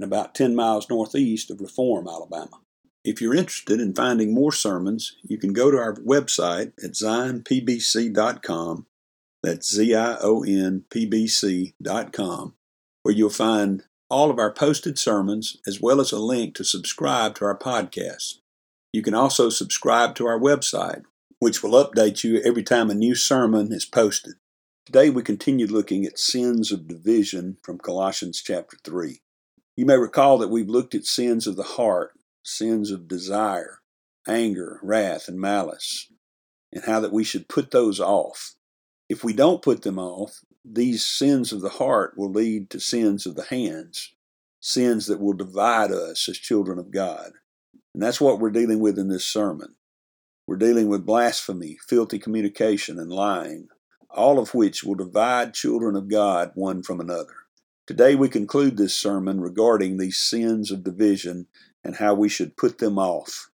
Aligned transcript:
and 0.00 0.10
about 0.10 0.34
10 0.34 0.56
miles 0.56 0.88
northeast 0.88 1.50
of 1.50 1.60
Reform, 1.60 2.08
Alabama. 2.08 2.60
If 3.04 3.20
you're 3.20 3.34
interested 3.34 3.80
in 3.80 3.94
finding 3.94 4.32
more 4.32 4.50
sermons, 4.50 5.16
you 5.22 5.36
can 5.36 5.52
go 5.52 5.70
to 5.70 5.76
our 5.76 5.94
website 5.96 6.72
at 6.82 6.92
zionpbc.com. 6.92 8.86
That's 9.42 9.74
Z 9.74 9.94
I 9.94 10.16
O 10.22 10.42
N 10.42 10.84
P 10.90 11.04
B 11.04 11.26
C.com, 11.26 12.54
where 13.02 13.14
you'll 13.14 13.28
find 13.28 13.84
all 14.08 14.30
of 14.30 14.38
our 14.38 14.52
posted 14.52 14.98
sermons 14.98 15.58
as 15.66 15.82
well 15.82 16.00
as 16.00 16.12
a 16.12 16.18
link 16.18 16.54
to 16.54 16.64
subscribe 16.64 17.34
to 17.36 17.44
our 17.44 17.58
podcast. 17.58 18.38
You 18.94 19.02
can 19.02 19.14
also 19.14 19.50
subscribe 19.50 20.14
to 20.14 20.26
our 20.26 20.38
website, 20.38 21.02
which 21.40 21.62
will 21.62 21.72
update 21.72 22.24
you 22.24 22.40
every 22.40 22.62
time 22.62 22.88
a 22.88 22.94
new 22.94 23.14
sermon 23.14 23.70
is 23.70 23.84
posted. 23.84 24.34
Today 24.86 25.10
we 25.10 25.22
continue 25.22 25.66
looking 25.66 26.06
at 26.06 26.18
sins 26.18 26.72
of 26.72 26.88
division 26.88 27.58
from 27.62 27.78
Colossians 27.78 28.42
chapter 28.42 28.78
3. 28.82 29.20
You 29.76 29.86
may 29.86 29.96
recall 29.96 30.38
that 30.38 30.48
we've 30.48 30.68
looked 30.68 30.94
at 30.94 31.04
sins 31.04 31.46
of 31.46 31.56
the 31.56 31.62
heart, 31.62 32.12
sins 32.42 32.90
of 32.90 33.08
desire, 33.08 33.80
anger, 34.26 34.80
wrath, 34.82 35.28
and 35.28 35.38
malice, 35.38 36.10
and 36.72 36.84
how 36.84 37.00
that 37.00 37.12
we 37.12 37.24
should 37.24 37.48
put 37.48 37.70
those 37.70 38.00
off. 38.00 38.54
If 39.08 39.24
we 39.24 39.32
don't 39.32 39.62
put 39.62 39.82
them 39.82 39.98
off, 39.98 40.40
these 40.64 41.06
sins 41.06 41.52
of 41.52 41.62
the 41.62 41.68
heart 41.68 42.14
will 42.16 42.30
lead 42.30 42.70
to 42.70 42.80
sins 42.80 43.26
of 43.26 43.34
the 43.34 43.44
hands, 43.44 44.14
sins 44.60 45.06
that 45.06 45.20
will 45.20 45.32
divide 45.32 45.90
us 45.90 46.28
as 46.28 46.38
children 46.38 46.78
of 46.78 46.90
God. 46.90 47.32
And 47.94 48.02
that's 48.02 48.20
what 48.20 48.38
we're 48.38 48.50
dealing 48.50 48.80
with 48.80 48.98
in 48.98 49.08
this 49.08 49.24
sermon. 49.24 49.74
We're 50.46 50.56
dealing 50.56 50.88
with 50.88 51.06
blasphemy, 51.06 51.78
filthy 51.88 52.18
communication, 52.18 52.98
and 52.98 53.10
lying, 53.10 53.68
all 54.10 54.38
of 54.38 54.54
which 54.54 54.84
will 54.84 54.96
divide 54.96 55.54
children 55.54 55.96
of 55.96 56.08
God 56.08 56.52
one 56.54 56.82
from 56.82 57.00
another. 57.00 57.39
Today 57.90 58.14
we 58.14 58.28
conclude 58.28 58.76
this 58.76 58.96
sermon 58.96 59.40
regarding 59.40 59.96
these 59.96 60.16
sins 60.16 60.70
of 60.70 60.84
division 60.84 61.48
and 61.82 61.96
how 61.96 62.14
we 62.14 62.28
should 62.28 62.56
put 62.56 62.78
them 62.78 63.00
off. 63.00 63.50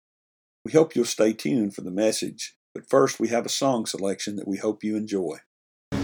We 0.65 0.71
hope 0.71 0.95
you'll 0.95 1.05
stay 1.05 1.33
tuned 1.33 1.75
for 1.75 1.81
the 1.81 1.91
message, 1.91 2.55
but 2.73 2.89
first 2.89 3.19
we 3.19 3.27
have 3.27 3.45
a 3.45 3.49
song 3.49 3.85
selection 3.85 4.35
that 4.37 4.47
we 4.47 4.57
hope 4.57 4.83
you 4.83 4.95
enjoy. 4.95 5.37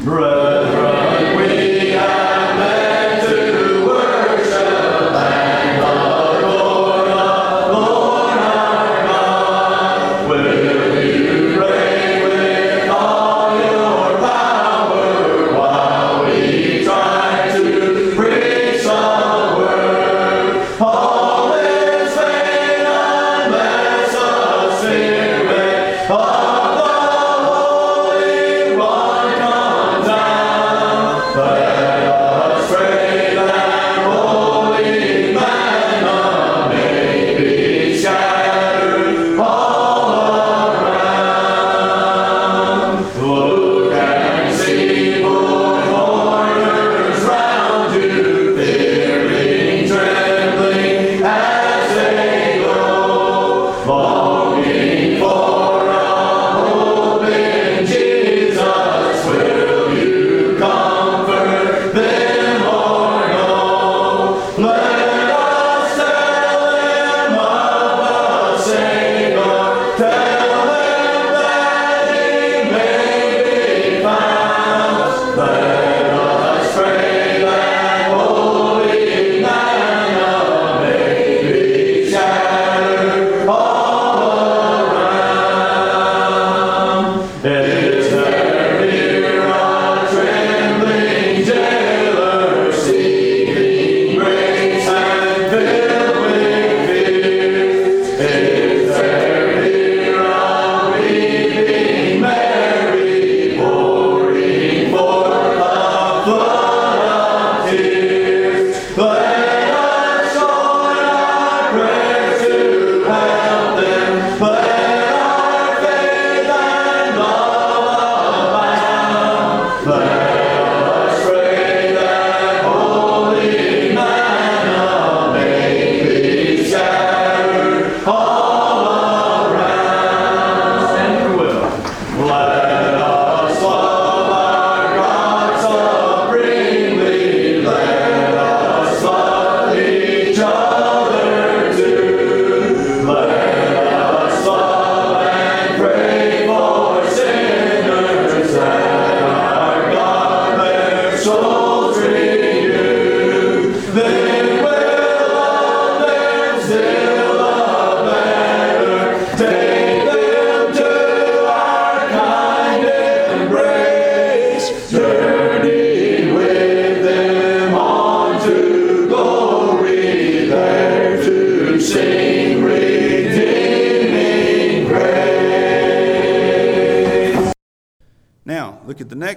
Brethren, 0.03 1.37
we 1.37 1.95
are 1.95 3.21
to 3.25 3.85
worship 3.87 5.11
man 5.11 6.18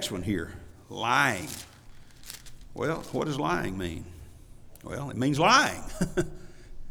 next 0.03 0.11
one 0.11 0.23
here 0.25 0.51
lying. 0.89 1.47
Well, 2.75 3.05
what 3.13 3.27
does 3.27 3.39
lying 3.39 3.79
mean? 3.79 4.05
Well, 4.83 5.11
it 5.11 5.17
means 5.17 5.39
lying. 5.39 5.81
it 6.17 6.27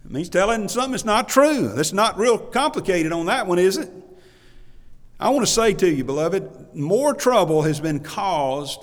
means 0.06 0.30
telling 0.30 0.70
something 0.70 0.92
that's 0.92 1.04
not 1.04 1.28
true. 1.28 1.74
That's 1.76 1.92
not 1.92 2.18
real 2.18 2.38
complicated 2.38 3.12
on 3.12 3.26
that 3.26 3.48
one, 3.48 3.60
is 3.60 3.76
it? 3.76 3.92
I 5.20 5.28
want 5.28 5.46
to 5.46 5.52
say 5.52 5.74
to 5.74 5.90
you, 5.90 6.06
beloved, 6.06 6.74
more 6.74 7.14
trouble 7.14 7.64
has 7.64 7.82
been 7.82 8.00
caused 8.00 8.80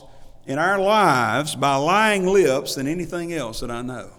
in 0.46 0.58
our 0.58 0.78
lives 0.78 1.54
by 1.54 1.76
lying 1.76 2.26
lips 2.26 2.74
than 2.74 2.86
anything 2.86 3.32
else 3.32 3.60
that 3.60 3.70
I 3.70 3.80
know. 3.80 4.10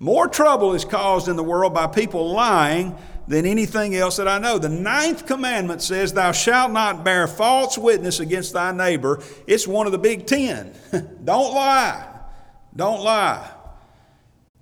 More 0.00 0.26
trouble 0.26 0.74
is 0.74 0.84
caused 0.84 1.28
in 1.28 1.36
the 1.36 1.44
world 1.44 1.74
by 1.74 1.86
people 1.86 2.32
lying 2.32 2.98
than 3.28 3.44
anything 3.44 3.94
else 3.94 4.16
that 4.16 4.26
I 4.26 4.38
know. 4.38 4.58
The 4.58 4.70
ninth 4.70 5.26
commandment 5.26 5.82
says, 5.82 6.12
Thou 6.12 6.32
shalt 6.32 6.72
not 6.72 7.04
bear 7.04 7.28
false 7.28 7.76
witness 7.76 8.20
against 8.20 8.54
thy 8.54 8.72
neighbor. 8.72 9.22
It's 9.46 9.68
one 9.68 9.86
of 9.86 9.92
the 9.92 9.98
big 9.98 10.26
ten. 10.26 10.74
Don't 11.24 11.54
lie. 11.54 12.06
Don't 12.74 13.02
lie. 13.02 13.50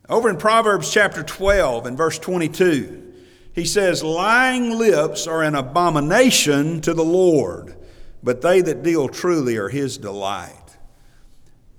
Over 0.08 0.28
in 0.28 0.36
Proverbs 0.36 0.92
chapter 0.92 1.22
12 1.22 1.86
and 1.86 1.96
verse 1.96 2.18
22, 2.18 3.12
he 3.52 3.64
says, 3.64 4.02
Lying 4.02 4.76
lips 4.76 5.26
are 5.26 5.42
an 5.42 5.54
abomination 5.54 6.80
to 6.82 6.92
the 6.92 7.04
Lord, 7.04 7.76
but 8.22 8.40
they 8.40 8.60
that 8.62 8.82
deal 8.82 9.08
truly 9.08 9.56
are 9.56 9.68
his 9.68 9.96
delight. 9.96 10.76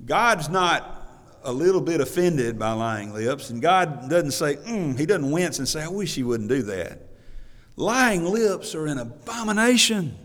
God's 0.06 0.50
not 0.50 0.97
a 1.48 1.52
little 1.52 1.80
bit 1.80 2.02
offended 2.02 2.60
by 2.60 2.74
lying 2.74 3.14
lips, 3.14 3.50
and 3.50 3.62
God 3.62 4.10
doesn't 4.10 4.32
say, 4.32 4.58
mm, 4.58 5.00
He 5.00 5.06
doesn't 5.06 5.32
wince 5.32 5.60
and 5.60 5.68
say, 5.68 5.82
I 5.82 5.88
wish 5.88 6.14
He 6.14 6.22
wouldn't 6.22 6.50
do 6.50 6.62
that. 6.64 7.02
Lying 7.78 8.26
lips 8.26 8.76
are 8.76 8.86
an 8.86 8.98
abomination. 8.98 10.18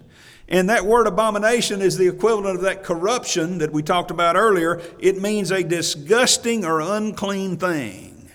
And 0.49 0.69
that 0.69 0.85
word 0.85 1.07
abomination 1.07 1.81
is 1.81 1.97
the 1.97 2.09
equivalent 2.09 2.57
of 2.57 2.63
that 2.63 2.83
corruption 2.83 3.59
that 3.59 3.73
we 3.73 3.83
talked 3.83 4.11
about 4.11 4.37
earlier. 4.37 4.83
It 4.99 5.23
means 5.23 5.53
a 5.53 5.63
disgusting 5.63 6.65
or 6.65 6.81
unclean 6.81 7.57
thing. 7.57 8.29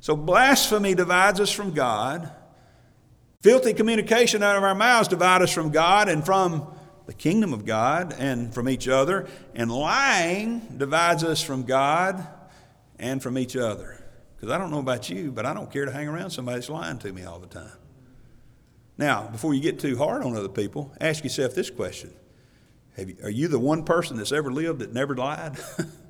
So 0.00 0.16
blasphemy 0.16 0.96
divides 0.96 1.38
us 1.38 1.52
from 1.52 1.72
God. 1.72 2.32
Filthy 3.42 3.74
communication 3.74 4.42
out 4.42 4.56
of 4.56 4.64
our 4.64 4.74
mouths 4.74 5.08
divides 5.08 5.44
us 5.44 5.52
from 5.52 5.70
God 5.70 6.08
and 6.08 6.24
from 6.26 6.66
the 7.06 7.14
kingdom 7.14 7.52
of 7.52 7.64
God 7.64 8.14
and 8.18 8.54
from 8.54 8.68
each 8.68 8.88
other, 8.88 9.28
and 9.54 9.70
lying 9.70 10.60
divides 10.76 11.24
us 11.24 11.42
from 11.42 11.64
God 11.64 12.26
and 12.98 13.22
from 13.22 13.36
each 13.36 13.56
other. 13.56 14.02
Because 14.36 14.50
I 14.50 14.58
don't 14.58 14.70
know 14.70 14.78
about 14.78 15.08
you, 15.10 15.30
but 15.30 15.46
I 15.46 15.54
don't 15.54 15.70
care 15.70 15.84
to 15.84 15.92
hang 15.92 16.08
around 16.08 16.30
somebody 16.30 16.58
that's 16.58 16.68
lying 16.68 16.98
to 17.00 17.12
me 17.12 17.24
all 17.24 17.38
the 17.38 17.46
time. 17.46 17.72
Now, 18.98 19.28
before 19.28 19.54
you 19.54 19.60
get 19.60 19.78
too 19.78 19.96
hard 19.96 20.22
on 20.22 20.36
other 20.36 20.48
people, 20.48 20.92
ask 21.00 21.24
yourself 21.24 21.54
this 21.54 21.70
question 21.70 22.12
you, 22.96 23.16
Are 23.22 23.30
you 23.30 23.48
the 23.48 23.58
one 23.58 23.84
person 23.84 24.16
that's 24.16 24.32
ever 24.32 24.52
lived 24.52 24.80
that 24.80 24.92
never 24.92 25.16
lied? 25.16 25.56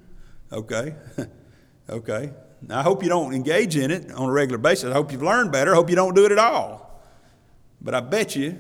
okay. 0.53 0.95
okay. 1.89 2.33
Now, 2.67 2.81
I 2.81 2.83
hope 2.83 3.03
you 3.03 3.09
don't 3.09 3.35
engage 3.35 3.77
in 3.77 3.91
it 3.91 4.11
on 4.13 4.29
a 4.29 4.33
regular 4.33 4.59
basis. 4.59 4.91
I 4.91 4.93
hope 4.93 5.13
you've 5.13 5.23
learned 5.23 5.53
better. 5.53 5.73
I 5.73 5.75
hope 5.75 5.91
you 5.91 5.97
don't 5.97 6.15
do 6.15 6.25
it 6.25 6.33
at 6.33 6.39
all. 6.39 7.03
But 7.81 7.95
I 7.95 8.01
bet 8.01 8.37
you 8.37 8.59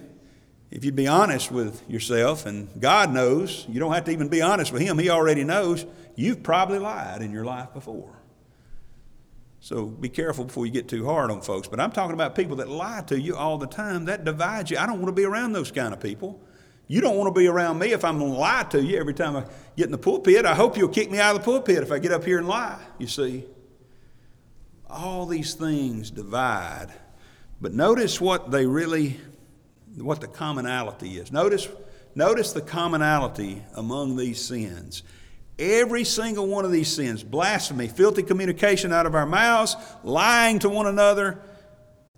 if 0.73 0.87
you'd 0.87 0.97
be 0.97 1.07
honest 1.07 1.53
with 1.53 1.89
yourself, 1.89 2.47
and 2.47 2.69
God 2.81 3.13
knows, 3.13 3.67
you 3.69 3.79
don't 3.79 3.93
have 3.93 4.05
to 4.05 4.11
even 4.11 4.29
be 4.29 4.41
honest 4.41 4.73
with 4.73 4.81
Him, 4.81 4.99
He 4.99 5.11
already 5.11 5.45
knows, 5.45 5.85
you've 6.17 6.43
probably 6.43 6.79
lied 6.79 7.21
in 7.21 7.31
your 7.31 7.45
life 7.45 7.75
before. 7.75 8.19
So 9.61 9.85
be 9.85 10.09
careful 10.09 10.47
before 10.47 10.65
you 10.65 10.73
get 10.73 10.89
too 10.89 11.05
hard 11.05 11.31
on 11.31 11.43
folks. 11.43 11.69
But 11.69 11.79
I'm 11.79 11.93
talking 11.93 12.15
about 12.15 12.35
people 12.35 12.57
that 12.57 12.69
lie 12.69 13.03
to 13.09 13.21
you 13.21 13.37
all 13.37 13.59
the 13.59 13.67
time. 13.67 14.07
That 14.07 14.25
divides 14.25 14.71
you. 14.71 14.79
I 14.79 14.87
don't 14.87 14.97
want 14.97 15.07
to 15.07 15.13
be 15.13 15.25
around 15.25 15.53
those 15.53 15.71
kind 15.71 15.93
of 15.93 16.01
people. 16.01 16.41
You 16.89 17.01
don't 17.01 17.17
want 17.17 17.33
to 17.33 17.39
be 17.39 17.47
around 17.47 17.79
me 17.79 17.93
if 17.93 18.05
I'm 18.05 18.19
going 18.19 18.33
to 18.33 18.39
lie 18.39 18.65
to 18.71 18.83
you 18.83 18.99
every 18.99 19.15
time 19.15 19.37
I 19.37 19.45
get 19.77 19.87
in 19.87 19.93
the 19.93 19.99
pulpit. 19.99 20.47
I 20.47 20.55
hope 20.55 20.77
you'll 20.77 20.89
kick 20.89 21.11
me 21.11 21.21
out 21.21 21.37
of 21.37 21.43
the 21.43 21.45
pulpit 21.45 21.79
if 21.79 21.93
I 21.93 21.99
get 21.99 22.13
up 22.13 22.25
here 22.25 22.39
and 22.39 22.49
lie, 22.49 22.81
you 22.99 23.07
see. 23.07 23.45
All 24.89 25.27
these 25.27 25.55
things 25.55 26.11
divide. 26.11 26.89
But 27.61 27.73
notice 27.73 28.21
what 28.21 28.51
they 28.51 28.67
really 28.67 29.21
what 29.97 30.21
the 30.21 30.27
commonality 30.27 31.19
is. 31.19 31.33
Notice, 31.33 31.69
notice 32.15 32.53
the 32.53 32.63
commonality 32.63 33.63
among 33.75 34.17
these 34.17 34.43
sins. 34.43 35.03
Every 35.59 36.05
single 36.05 36.47
one 36.47 36.65
of 36.65 36.73
these 36.73 36.89
sins 36.89 37.23
blasphemy, 37.23 37.89
filthy 37.89 38.23
communication 38.23 38.93
out 38.93 39.07
of 39.07 39.15
our 39.15 39.27
mouths, 39.27 39.77
lying 40.03 40.59
to 40.61 40.69
one 40.69 40.87
another 40.87 41.39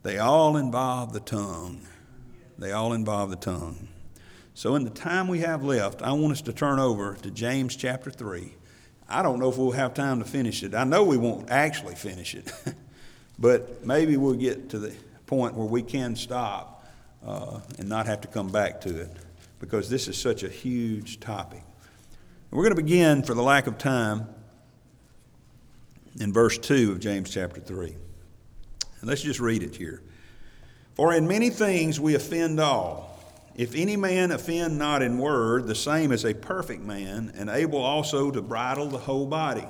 they 0.05 0.19
all 0.19 0.59
involve 0.59 1.15
the 1.15 1.21
tongue. 1.21 1.81
They 2.59 2.73
all 2.73 2.93
involve 2.93 3.31
the 3.31 3.37
tongue. 3.37 3.89
So, 4.53 4.77
in 4.77 4.85
the 4.85 4.91
time 4.91 5.29
we 5.29 5.39
have 5.41 5.65
left, 5.65 6.03
I 6.03 6.13
want 6.13 6.33
us 6.33 6.43
to 6.43 6.53
turn 6.53 6.79
over 6.79 7.15
to 7.23 7.31
James 7.31 7.75
chapter 7.75 8.11
3. 8.11 8.55
I 9.09 9.23
don't 9.23 9.41
know 9.41 9.49
if 9.49 9.57
we'll 9.57 9.73
have 9.73 9.95
time 9.95 10.19
to 10.19 10.27
finish 10.27 10.63
it. 10.63 10.75
I 10.75 10.85
know 10.85 11.05
we 11.05 11.17
won't 11.17 11.51
actually 11.51 11.95
finish 11.95 12.35
it, 12.35 12.53
but 13.39 13.85
maybe 13.85 14.19
we'll 14.19 14.35
get 14.35 14.69
to 14.71 14.79
the 14.79 14.95
point 15.27 15.55
where 15.55 15.67
we 15.67 15.83
can 15.83 16.17
stop 16.17 16.74
uh, 17.27 17.61
and 17.79 17.89
not 17.89 18.07
have 18.07 18.21
to 18.23 18.29
come 18.29 18.49
back 18.49 18.81
to 18.83 19.01
it 19.01 19.11
because 19.59 19.89
this 19.89 20.09
is 20.09 20.17
such 20.17 20.43
a 20.43 20.49
huge 20.49 21.21
topic. 21.21 21.63
We're 22.51 22.63
going 22.63 22.77
to 22.77 22.83
begin, 22.83 23.23
for 23.23 23.35
the 23.35 23.43
lack 23.43 23.67
of 23.67 23.79
time, 23.79 24.29
in 26.21 26.33
verse 26.33 26.59
2 26.59 26.93
of 26.93 27.01
James 27.01 27.31
chapter 27.31 27.61
3. 27.61 27.97
And 29.01 29.09
let's 29.09 29.23
just 29.23 29.41
read 29.41 29.63
it 29.63 29.75
here. 29.75 30.03
For 30.95 31.13
in 31.13 31.27
many 31.27 31.51
things 31.51 31.99
we 31.99 32.15
offend 32.15 32.61
all. 32.61 33.11
If 33.57 33.75
any 33.75 33.97
man 33.97 34.33
offend 34.33 34.79
not 34.79 35.03
in 35.03 35.19
word, 35.19 35.67
the 35.67 35.75
same 35.75 36.13
is 36.13 36.25
a 36.25 36.35
perfect 36.35 36.83
man, 36.83 37.33
and 37.37 37.49
able 37.49 37.79
also 37.79 38.31
to 38.31 38.43
bridle 38.43 38.89
the 38.89 38.99
whole 38.99 39.27
body. 39.27 39.67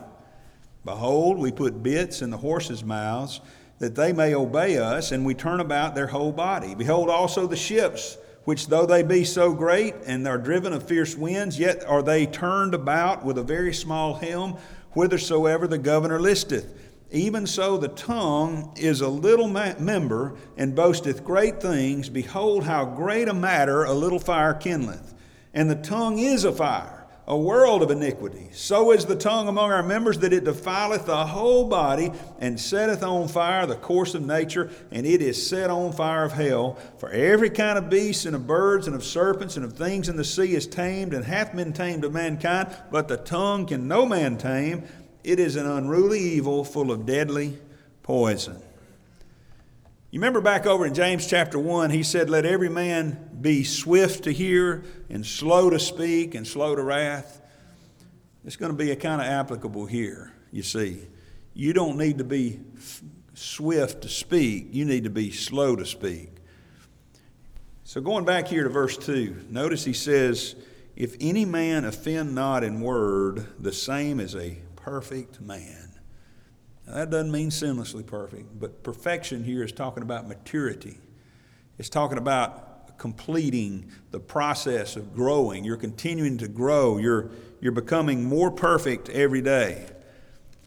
Behold, 0.84 1.38
we 1.38 1.52
put 1.52 1.82
bits 1.82 2.20
in 2.22 2.30
the 2.30 2.36
horses' 2.36 2.84
mouths 2.84 3.40
that 3.84 3.94
they 3.94 4.14
may 4.14 4.34
obey 4.34 4.78
us, 4.78 5.12
and 5.12 5.26
we 5.26 5.34
turn 5.34 5.60
about 5.60 5.94
their 5.94 6.06
whole 6.06 6.32
body. 6.32 6.74
Behold 6.74 7.10
also 7.10 7.46
the 7.46 7.54
ships, 7.54 8.16
which 8.44 8.68
though 8.68 8.86
they 8.86 9.02
be 9.02 9.24
so 9.24 9.52
great 9.52 9.94
and 10.06 10.26
are 10.26 10.38
driven 10.38 10.72
of 10.72 10.88
fierce 10.88 11.14
winds, 11.14 11.58
yet 11.58 11.84
are 11.84 12.02
they 12.02 12.24
turned 12.24 12.72
about 12.72 13.26
with 13.26 13.36
a 13.36 13.42
very 13.42 13.74
small 13.74 14.14
helm, 14.14 14.52
whithersoever 14.92 15.66
the 15.66 15.76
governor 15.76 16.18
listeth. 16.18 16.66
Even 17.10 17.46
so, 17.46 17.76
the 17.76 17.88
tongue 17.88 18.72
is 18.74 19.02
a 19.02 19.08
little 19.08 19.48
member 19.48 20.34
and 20.56 20.74
boasteth 20.74 21.22
great 21.22 21.60
things. 21.60 22.08
Behold, 22.08 22.64
how 22.64 22.86
great 22.86 23.28
a 23.28 23.34
matter 23.34 23.84
a 23.84 23.92
little 23.92 24.18
fire 24.18 24.54
kindleth. 24.54 25.12
And 25.52 25.68
the 25.68 25.76
tongue 25.76 26.18
is 26.18 26.44
a 26.44 26.52
fire 26.52 27.03
a 27.26 27.36
world 27.36 27.82
of 27.82 27.90
iniquity. 27.90 28.48
So 28.52 28.92
is 28.92 29.06
the 29.06 29.16
tongue 29.16 29.48
among 29.48 29.72
our 29.72 29.82
members 29.82 30.18
that 30.18 30.32
it 30.32 30.44
defileth 30.44 31.06
the 31.06 31.26
whole 31.26 31.66
body 31.68 32.12
and 32.38 32.60
setteth 32.60 33.02
on 33.02 33.28
fire 33.28 33.66
the 33.66 33.76
course 33.76 34.14
of 34.14 34.26
nature, 34.26 34.70
and 34.90 35.06
it 35.06 35.22
is 35.22 35.46
set 35.46 35.70
on 35.70 35.92
fire 35.92 36.24
of 36.24 36.32
hell. 36.32 36.78
For 36.98 37.10
every 37.10 37.48
kind 37.48 37.78
of 37.78 37.88
beast 37.88 38.26
and 38.26 38.36
of 38.36 38.46
birds 38.46 38.86
and 38.86 38.94
of 38.94 39.04
serpents 39.04 39.56
and 39.56 39.64
of 39.64 39.72
things 39.72 40.08
in 40.08 40.16
the 40.16 40.24
sea 40.24 40.54
is 40.54 40.66
tamed 40.66 41.14
and 41.14 41.24
hath 41.24 41.54
been 41.54 41.72
tamed 41.72 42.04
of 42.04 42.12
mankind, 42.12 42.76
but 42.90 43.08
the 43.08 43.16
tongue 43.16 43.66
can 43.66 43.88
no 43.88 44.04
man 44.04 44.36
tame. 44.36 44.84
It 45.22 45.40
is 45.40 45.56
an 45.56 45.66
unruly 45.66 46.20
evil 46.20 46.64
full 46.64 46.90
of 46.90 47.06
deadly 47.06 47.58
poison. 48.02 48.60
You 50.14 50.20
remember 50.20 50.40
back 50.40 50.64
over 50.64 50.86
in 50.86 50.94
James 50.94 51.26
chapter 51.26 51.58
1, 51.58 51.90
he 51.90 52.04
said, 52.04 52.30
Let 52.30 52.46
every 52.46 52.68
man 52.68 53.30
be 53.40 53.64
swift 53.64 54.22
to 54.22 54.30
hear 54.30 54.84
and 55.10 55.26
slow 55.26 55.70
to 55.70 55.80
speak 55.80 56.36
and 56.36 56.46
slow 56.46 56.76
to 56.76 56.82
wrath. 56.84 57.42
It's 58.44 58.54
going 58.54 58.70
to 58.70 58.78
be 58.78 58.92
a 58.92 58.96
kind 58.96 59.20
of 59.20 59.26
applicable 59.26 59.86
here, 59.86 60.32
you 60.52 60.62
see. 60.62 61.00
You 61.52 61.72
don't 61.72 61.98
need 61.98 62.18
to 62.18 62.24
be 62.24 62.60
swift 63.34 64.02
to 64.02 64.08
speak, 64.08 64.68
you 64.70 64.84
need 64.84 65.02
to 65.02 65.10
be 65.10 65.32
slow 65.32 65.74
to 65.74 65.84
speak. 65.84 66.30
So, 67.82 68.00
going 68.00 68.24
back 68.24 68.46
here 68.46 68.62
to 68.62 68.70
verse 68.70 68.96
2, 68.96 69.46
notice 69.50 69.84
he 69.84 69.94
says, 69.94 70.54
If 70.94 71.16
any 71.20 71.44
man 71.44 71.84
offend 71.84 72.36
not 72.36 72.62
in 72.62 72.80
word, 72.80 73.48
the 73.58 73.72
same 73.72 74.20
is 74.20 74.36
a 74.36 74.58
perfect 74.76 75.40
man. 75.40 75.83
Now, 76.86 76.94
that 76.94 77.10
doesn't 77.10 77.32
mean 77.32 77.50
sinlessly 77.50 78.06
perfect, 78.06 78.58
but 78.58 78.82
perfection 78.82 79.44
here 79.44 79.62
is 79.62 79.72
talking 79.72 80.02
about 80.02 80.28
maturity. 80.28 80.98
It's 81.78 81.88
talking 81.88 82.18
about 82.18 82.98
completing 82.98 83.90
the 84.10 84.20
process 84.20 84.96
of 84.96 85.14
growing. 85.14 85.64
You're 85.64 85.76
continuing 85.76 86.38
to 86.38 86.48
grow. 86.48 86.98
You're, 86.98 87.30
you're 87.60 87.72
becoming 87.72 88.24
more 88.24 88.50
perfect 88.50 89.08
every 89.08 89.40
day. 89.40 89.86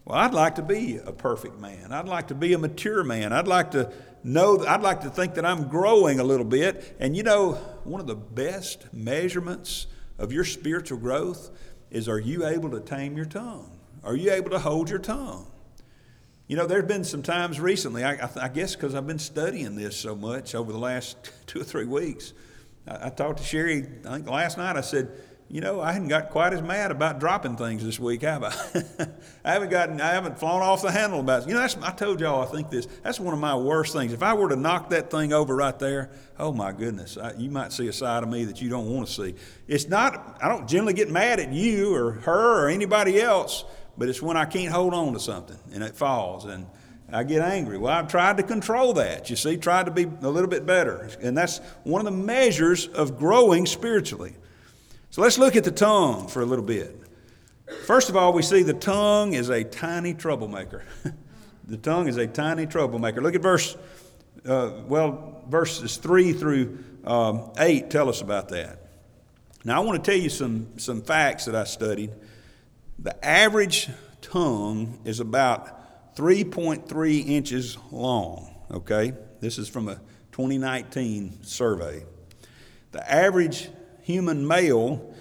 Well, 0.05 0.17
I'd 0.17 0.33
like 0.33 0.55
to 0.55 0.61
be 0.61 0.97
a 0.97 1.11
perfect 1.11 1.59
man. 1.59 1.91
I'd 1.91 2.07
like 2.07 2.29
to 2.29 2.35
be 2.35 2.53
a 2.53 2.57
mature 2.57 3.03
man. 3.03 3.33
I'd 3.33 3.47
like 3.47 3.71
to 3.71 3.91
know, 4.23 4.65
I'd 4.65 4.81
like 4.81 5.01
to 5.01 5.09
think 5.09 5.35
that 5.35 5.45
I'm 5.45 5.67
growing 5.67 6.19
a 6.19 6.23
little 6.23 6.45
bit. 6.45 6.95
And 6.99 7.15
you 7.15 7.23
know, 7.23 7.53
one 7.83 7.99
of 8.01 8.07
the 8.07 8.15
best 8.15 8.93
measurements 8.93 9.87
of 10.17 10.31
your 10.31 10.43
spiritual 10.43 10.97
growth 10.97 11.49
is 11.91 12.09
are 12.09 12.19
you 12.19 12.45
able 12.45 12.69
to 12.71 12.79
tame 12.79 13.15
your 13.15 13.25
tongue? 13.25 13.77
Are 14.03 14.15
you 14.15 14.31
able 14.31 14.49
to 14.51 14.59
hold 14.59 14.89
your 14.89 14.99
tongue? 14.99 15.47
You 16.47 16.55
know, 16.55 16.65
there 16.65 16.77
have 16.77 16.87
been 16.87 17.03
some 17.03 17.23
times 17.23 17.59
recently, 17.59 18.05
I, 18.05 18.13
I, 18.13 18.29
I 18.43 18.47
guess 18.47 18.73
because 18.73 18.95
I've 18.95 19.05
been 19.05 19.19
studying 19.19 19.75
this 19.75 19.97
so 19.97 20.15
much 20.15 20.55
over 20.55 20.71
the 20.71 20.77
last 20.77 21.17
two 21.45 21.59
or 21.59 21.65
three 21.65 21.85
weeks. 21.85 22.31
I, 22.87 23.07
I, 23.07 23.09
talked 23.09 23.39
to 23.39 23.43
Sherry, 23.43 23.85
I 24.05 24.13
think 24.13 24.29
last 24.29 24.57
night, 24.57 24.77
I 24.77 24.81
said, 24.81 25.11
you 25.49 25.59
know, 25.59 25.81
I 25.81 25.91
hadn't 25.93 26.07
got 26.09 26.29
quite 26.29 26.53
as 26.53 26.61
mad 26.61 26.91
about 26.91 27.19
dropping 27.19 27.55
things 27.55 27.83
this 27.83 27.99
week, 27.99 28.21
have 28.21 28.43
I? 28.43 28.53
I 29.45 29.53
haven't 29.53 29.69
gotten, 29.69 29.99
I 29.99 30.11
haven't 30.11 30.39
flown 30.39 30.61
off 30.61 30.81
the 30.81 30.91
handle 30.91 31.19
about 31.21 31.43
it. 31.43 31.49
You 31.49 31.53
know, 31.53 31.61
that's, 31.61 31.77
I 31.77 31.91
told 31.91 32.19
y'all 32.21 32.43
I 32.43 32.45
think 32.45 32.69
this, 32.69 32.87
that's 33.01 33.19
one 33.19 33.33
of 33.33 33.39
my 33.39 33.55
worst 33.55 33.93
things. 33.93 34.11
If 34.13 34.23
I 34.23 34.33
were 34.33 34.49
to 34.49 34.57
knock 34.57 34.89
that 34.89 35.09
thing 35.09 35.31
over 35.31 35.55
right 35.55 35.77
there, 35.79 36.11
oh 36.37 36.51
my 36.51 36.71
goodness, 36.71 37.17
I, 37.17 37.33
you 37.33 37.49
might 37.49 37.71
see 37.73 37.87
a 37.87 37.93
side 37.93 38.23
of 38.23 38.29
me 38.29 38.45
that 38.45 38.61
you 38.61 38.69
don't 38.69 38.89
want 38.89 39.07
to 39.07 39.13
see. 39.13 39.35
It's 39.67 39.87
not, 39.87 40.37
I 40.41 40.47
don't 40.47 40.67
generally 40.67 40.93
get 40.93 41.09
mad 41.09 41.39
at 41.39 41.51
you 41.51 41.93
or 41.93 42.13
her 42.13 42.65
or 42.65 42.69
anybody 42.69 43.21
else, 43.21 43.63
but 43.97 44.09
it's 44.09 44.21
when 44.21 44.37
I 44.37 44.45
can't 44.45 44.71
hold 44.71 44.93
on 44.93 45.13
to 45.13 45.19
something 45.19 45.57
and 45.73 45.83
it 45.83 45.95
falls 45.95 46.45
and 46.45 46.67
I 47.11 47.23
get 47.23 47.41
angry. 47.41 47.77
Well, 47.77 47.93
I've 47.93 48.09
tried 48.09 48.37
to 48.37 48.43
control 48.43 48.93
that, 48.93 49.29
you 49.29 49.35
see, 49.35 49.55
tried 49.55 49.85
to 49.85 49.91
be 49.91 50.03
a 50.03 50.29
little 50.29 50.49
bit 50.49 50.65
better. 50.65 51.09
And 51.21 51.37
that's 51.37 51.59
one 51.83 52.05
of 52.05 52.05
the 52.05 52.19
measures 52.19 52.87
of 52.87 53.17
growing 53.17 53.65
spiritually. 53.65 54.35
So 55.09 55.21
let's 55.21 55.37
look 55.37 55.55
at 55.55 55.63
the 55.63 55.71
tongue 55.71 56.27
for 56.27 56.41
a 56.41 56.45
little 56.45 56.65
bit. 56.65 56.99
First 57.85 58.09
of 58.09 58.17
all, 58.17 58.33
we 58.33 58.41
see 58.41 58.63
the 58.63 58.73
tongue 58.73 59.33
is 59.33 59.49
a 59.49 59.63
tiny 59.63 60.13
troublemaker. 60.13 60.83
the 61.67 61.77
tongue 61.77 62.07
is 62.07 62.17
a 62.17 62.27
tiny 62.27 62.65
troublemaker. 62.65 63.21
Look 63.21 63.35
at 63.35 63.41
verse, 63.41 63.77
uh, 64.45 64.71
well, 64.85 65.43
verses 65.47 65.97
3 65.97 66.33
through 66.33 66.83
um, 67.05 67.51
8 67.57 67.89
tell 67.89 68.09
us 68.09 68.21
about 68.21 68.49
that. 68.49 68.79
Now, 69.63 69.81
I 69.81 69.85
want 69.85 70.03
to 70.03 70.11
tell 70.11 70.19
you 70.19 70.29
some, 70.29 70.77
some 70.77 71.01
facts 71.01 71.45
that 71.45 71.55
I 71.55 71.63
studied. 71.63 72.11
The 72.99 73.23
average 73.25 73.89
tongue 74.21 74.99
is 75.05 75.19
about 75.19 76.15
3.3 76.15 77.27
inches 77.27 77.77
long, 77.91 78.55
okay? 78.71 79.13
This 79.39 79.59
is 79.59 79.69
from 79.69 79.87
a 79.87 79.95
2019 80.31 81.43
survey. 81.43 82.03
The 82.91 83.11
average 83.11 83.69
human 84.01 84.47
male 84.47 85.13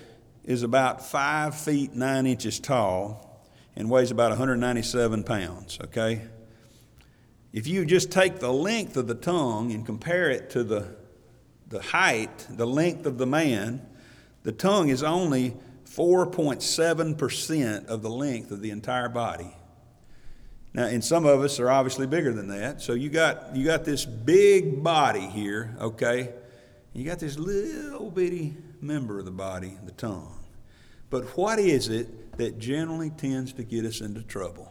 is 0.45 0.63
about 0.63 1.05
five 1.05 1.55
feet 1.55 1.95
nine 1.95 2.27
inches 2.27 2.61
tall 2.61 3.45
and 3.75 3.91
weighs 3.91 4.11
about 4.11 4.31
197 4.31 5.25
pounds, 5.25 5.79
okay? 5.85 6.23
If 7.53 7.67
you 7.67 7.85
just 7.85 8.11
take 8.11 8.39
the 8.39 8.53
length 8.53 8.97
of 8.97 9.07
the 9.07 9.15
tongue 9.15 9.73
and 9.73 9.85
compare 9.85 10.31
it 10.31 10.49
to 10.51 10.65
the, 10.65 10.97
the 11.69 11.83
height, 11.83 12.47
the 12.49 12.67
length 12.67 13.05
of 13.05 13.19
the 13.19 13.27
man, 13.27 13.87
the 14.45 14.53
tongue 14.53 14.89
is 14.89 15.03
only 15.03 15.57
4.7% 15.97 17.87
of 17.87 18.03
the 18.03 18.11
length 18.11 18.51
of 18.51 18.61
the 18.61 18.71
entire 18.71 19.09
body. 19.09 19.57
Now, 20.75 20.85
and 20.85 21.03
some 21.03 21.25
of 21.25 21.41
us 21.41 21.59
are 21.59 21.71
obviously 21.71 22.07
bigger 22.07 22.35
than 22.35 22.49
that. 22.49 22.83
So 22.83 22.93
you 22.93 23.09
got 23.09 23.57
you 23.57 23.65
got 23.65 23.87
this 23.87 24.05
big 24.05 24.83
body 24.83 25.27
here, 25.27 25.75
okay? 25.81 26.35
You 26.93 27.05
got 27.05 27.19
this 27.19 27.39
little 27.39 28.11
bitty 28.11 28.55
member 28.83 29.19
of 29.19 29.25
the 29.25 29.31
body, 29.31 29.79
the 29.85 29.93
tongue. 29.93 30.39
But 31.09 31.25
what 31.37 31.59
is 31.59 31.89
it 31.89 32.37
that 32.37 32.59
generally 32.59 33.09
tends 33.11 33.55
to 33.55 33.65
get 33.65 33.87
us 33.87 34.03
into 34.03 34.23
trouble? 34.23 34.71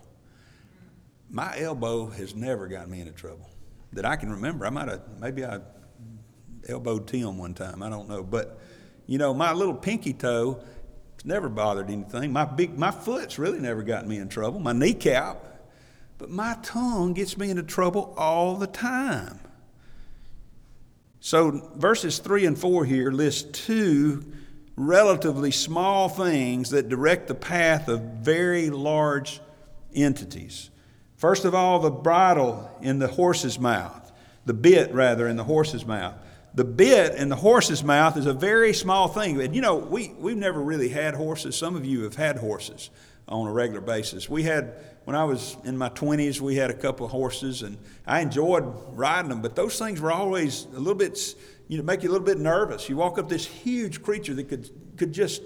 My 1.29 1.57
elbow 1.57 2.07
has 2.07 2.35
never 2.35 2.67
gotten 2.67 2.91
me 2.91 2.99
into 3.01 3.13
trouble 3.13 3.49
that 3.93 4.05
I 4.05 4.15
can 4.15 4.29
remember. 4.31 4.65
I 4.65 4.69
might 4.69 4.87
have, 4.87 5.01
maybe 5.19 5.43
I 5.43 5.59
elbowed 6.69 7.07
Tim 7.07 7.37
one 7.37 7.53
time. 7.55 7.81
I 7.81 7.89
don't 7.89 8.07
know. 8.07 8.23
But, 8.23 8.59
you 9.07 9.17
know, 9.17 9.33
my 9.33 9.53
little 9.53 9.73
pinky 9.73 10.13
toe 10.13 10.61
never 11.25 11.49
bothered 11.49 11.89
anything. 11.89 12.31
My 12.31 12.45
big, 12.45 12.77
my 12.77 12.91
foot's 12.91 13.39
really 13.39 13.59
never 13.59 13.83
gotten 13.83 14.07
me 14.07 14.17
in 14.17 14.29
trouble. 14.29 14.59
My 14.59 14.73
kneecap. 14.73 15.43
But 16.17 16.29
my 16.29 16.57
tongue 16.63 17.13
gets 17.13 17.37
me 17.37 17.49
into 17.49 17.63
trouble 17.63 18.13
all 18.17 18.55
the 18.55 18.67
time. 18.67 19.39
So, 21.19 21.71
verses 21.75 22.19
3 22.19 22.45
and 22.45 22.57
4 22.57 22.85
here 22.85 23.11
list 23.11 23.53
two 23.53 24.23
relatively 24.75 25.51
small 25.51 26.07
things 26.07 26.69
that 26.69 26.89
direct 26.89 27.27
the 27.27 27.35
path 27.35 27.87
of 27.87 28.01
very 28.01 28.69
large 28.69 29.41
entities. 29.93 30.69
First 31.15 31.45
of 31.45 31.55
all, 31.55 31.79
the 31.79 31.89
bridle 31.89 32.69
in 32.81 32.99
the 32.99 33.07
horse's 33.07 33.57
mouth, 33.57 34.11
the 34.45 34.53
bit 34.53 34.93
rather 34.93 35.27
in 35.27 35.37
the 35.37 35.43
horse's 35.43 35.85
mouth. 35.85 36.15
The 36.55 36.63
bit 36.63 37.15
in 37.15 37.29
the 37.29 37.35
horse's 37.35 37.83
mouth 37.83 38.17
is 38.17 38.25
a 38.25 38.33
very 38.33 38.73
small 38.73 39.07
thing. 39.07 39.39
And 39.41 39.53
you 39.53 39.61
know, 39.61 39.75
we, 39.75 40.13
we've 40.17 40.37
never 40.37 40.59
really 40.59 40.89
had 40.89 41.13
horses. 41.13 41.55
Some 41.55 41.75
of 41.75 41.85
you 41.85 42.03
have 42.03 42.15
had 42.15 42.37
horses 42.37 42.89
on 43.27 43.47
a 43.47 43.51
regular 43.51 43.81
basis. 43.81 44.29
We 44.29 44.43
had, 44.43 44.73
when 45.03 45.15
I 45.15 45.23
was 45.23 45.57
in 45.63 45.77
my 45.77 45.89
20s, 45.89 46.39
we 46.39 46.55
had 46.55 46.69
a 46.69 46.73
couple 46.73 47.05
of 47.05 47.11
horses 47.11 47.61
and 47.61 47.77
I 48.05 48.21
enjoyed 48.21 48.63
riding 48.91 49.29
them, 49.29 49.41
but 49.41 49.55
those 49.55 49.77
things 49.77 49.99
were 49.99 50.11
always 50.11 50.65
a 50.75 50.79
little 50.79 50.95
bit, 50.95 51.35
you 51.67 51.77
know, 51.77 51.83
make 51.83 52.03
you 52.03 52.09
a 52.09 52.13
little 52.13 52.25
bit 52.25 52.39
nervous. 52.39 52.87
You 52.87 52.97
walk 52.97 53.17
up 53.17 53.27
this 53.27 53.45
huge 53.45 54.01
creature 54.01 54.33
that 54.35 54.47
could, 54.47 54.69
could 54.97 55.11
just 55.11 55.41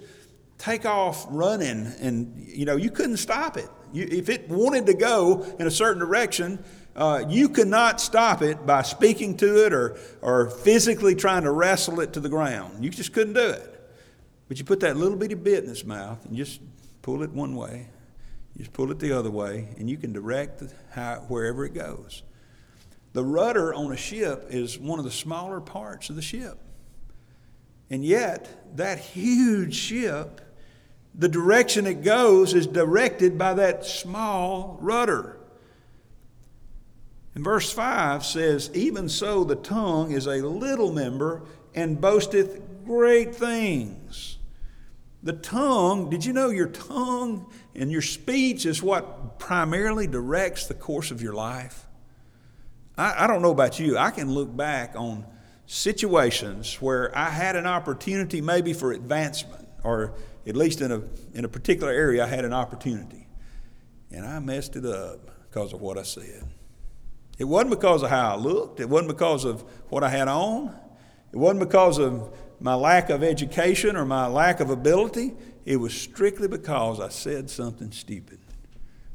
take 0.57 0.85
off 0.85 1.25
running 1.29 1.87
and, 2.01 2.47
you 2.47 2.65
know, 2.65 2.75
you 2.75 2.91
couldn't 2.91 3.17
stop 3.17 3.57
it. 3.57 3.69
You, 3.93 4.07
if 4.11 4.29
it 4.29 4.49
wanted 4.49 4.85
to 4.87 4.93
go 4.93 5.43
in 5.57 5.65
a 5.65 5.71
certain 5.71 5.99
direction, 5.99 6.63
uh, 6.95 7.23
you 7.29 7.49
cannot 7.49 8.01
stop 8.01 8.41
it 8.41 8.65
by 8.65 8.81
speaking 8.81 9.37
to 9.37 9.65
it 9.65 9.73
or, 9.73 9.97
or 10.21 10.49
physically 10.49 11.15
trying 11.15 11.43
to 11.43 11.51
wrestle 11.51 11.99
it 11.99 12.13
to 12.13 12.19
the 12.19 12.29
ground. 12.29 12.83
You 12.83 12.89
just 12.89 13.13
couldn't 13.13 13.33
do 13.33 13.49
it. 13.49 13.75
But 14.47 14.57
you 14.57 14.65
put 14.65 14.79
that 14.81 14.97
little 14.97 15.17
bitty 15.17 15.35
bit 15.35 15.63
in 15.63 15.69
its 15.69 15.85
mouth 15.85 16.25
and 16.25 16.35
just 16.35 16.59
pull 17.01 17.23
it 17.23 17.29
one 17.31 17.55
way, 17.55 17.87
you 18.55 18.59
just 18.59 18.73
pull 18.73 18.91
it 18.91 18.99
the 18.99 19.17
other 19.17 19.31
way, 19.31 19.69
and 19.77 19.89
you 19.89 19.97
can 19.97 20.11
direct 20.11 20.63
how, 20.91 21.23
wherever 21.27 21.65
it 21.65 21.73
goes. 21.73 22.23
The 23.13 23.23
rudder 23.23 23.73
on 23.73 23.91
a 23.91 23.97
ship 23.97 24.47
is 24.49 24.77
one 24.77 24.99
of 24.99 25.05
the 25.05 25.11
smaller 25.11 25.61
parts 25.61 26.09
of 26.09 26.15
the 26.15 26.21
ship. 26.21 26.59
And 27.89 28.05
yet, 28.05 28.75
that 28.75 28.99
huge 28.99 29.73
ship, 29.73 30.41
the 31.15 31.27
direction 31.27 31.87
it 31.87 32.03
goes 32.03 32.53
is 32.53 32.67
directed 32.67 33.37
by 33.37 33.55
that 33.55 33.85
small 33.85 34.77
rudder. 34.81 35.38
And 37.39 37.45
verse 37.45 37.71
5 37.71 38.25
says, 38.25 38.69
Even 38.73 39.07
so, 39.07 39.45
the 39.45 39.55
tongue 39.55 40.11
is 40.11 40.27
a 40.27 40.45
little 40.45 40.91
member 40.91 41.43
and 41.73 42.01
boasteth 42.01 42.59
great 42.83 43.33
things. 43.33 44.39
The 45.23 45.31
tongue, 45.31 46.09
did 46.09 46.25
you 46.25 46.33
know 46.33 46.49
your 46.49 46.67
tongue 46.67 47.49
and 47.73 47.93
your 47.93 48.01
speech 48.01 48.65
is 48.65 48.83
what 48.83 49.39
primarily 49.39 50.05
directs 50.05 50.67
the 50.67 50.73
course 50.73 51.11
of 51.11 51.21
your 51.21 51.31
life? 51.31 51.87
I, 52.97 53.23
I, 53.23 53.27
don't 53.27 53.41
know 53.41 53.51
about 53.51 53.79
you. 53.79 53.97
I 53.97 54.11
can 54.11 54.33
look 54.33 54.53
back 54.53 54.95
on 54.97 55.25
situations 55.65 56.75
where 56.81 57.17
I 57.17 57.29
had 57.29 57.55
an 57.55 57.65
opportunity 57.65 58.41
maybe 58.41 58.73
for 58.73 58.91
advancement, 58.91 59.65
or 59.85 60.13
at 60.45 60.57
least 60.57 60.81
in 60.81 60.91
a, 60.91 61.03
in 61.33 61.45
a 61.45 61.49
particular 61.49 61.93
area, 61.93 62.25
I 62.25 62.27
had 62.27 62.43
an 62.43 62.51
opportunity. 62.51 63.29
And 64.11 64.25
I 64.25 64.39
messed 64.39 64.75
it 64.75 64.85
up 64.85 65.31
because 65.49 65.71
of 65.71 65.79
what 65.79 65.97
I 65.97 66.03
said. 66.03 66.43
It 67.39 67.45
wasn't 67.45 67.71
because 67.71 68.03
of 68.03 68.09
how 68.09 68.33
I 68.33 68.35
looked, 68.35 68.79
it 68.79 68.89
wasn't 68.89 69.07
because 69.09 69.45
of 69.45 69.63
what 69.89 70.03
I 70.03 70.09
had 70.09 70.27
on, 70.27 70.75
it 71.31 71.37
wasn't 71.37 71.61
because 71.61 71.97
of 71.97 72.37
my 72.59 72.75
lack 72.75 73.09
of 73.09 73.23
education 73.23 73.95
or 73.95 74.05
my 74.05 74.27
lack 74.27 74.59
of 74.59 74.69
ability. 74.69 75.33
It 75.65 75.77
was 75.77 75.93
strictly 75.93 76.47
because 76.47 76.99
I 76.99 77.09
said 77.09 77.49
something 77.49 77.91
stupid. 77.91 78.39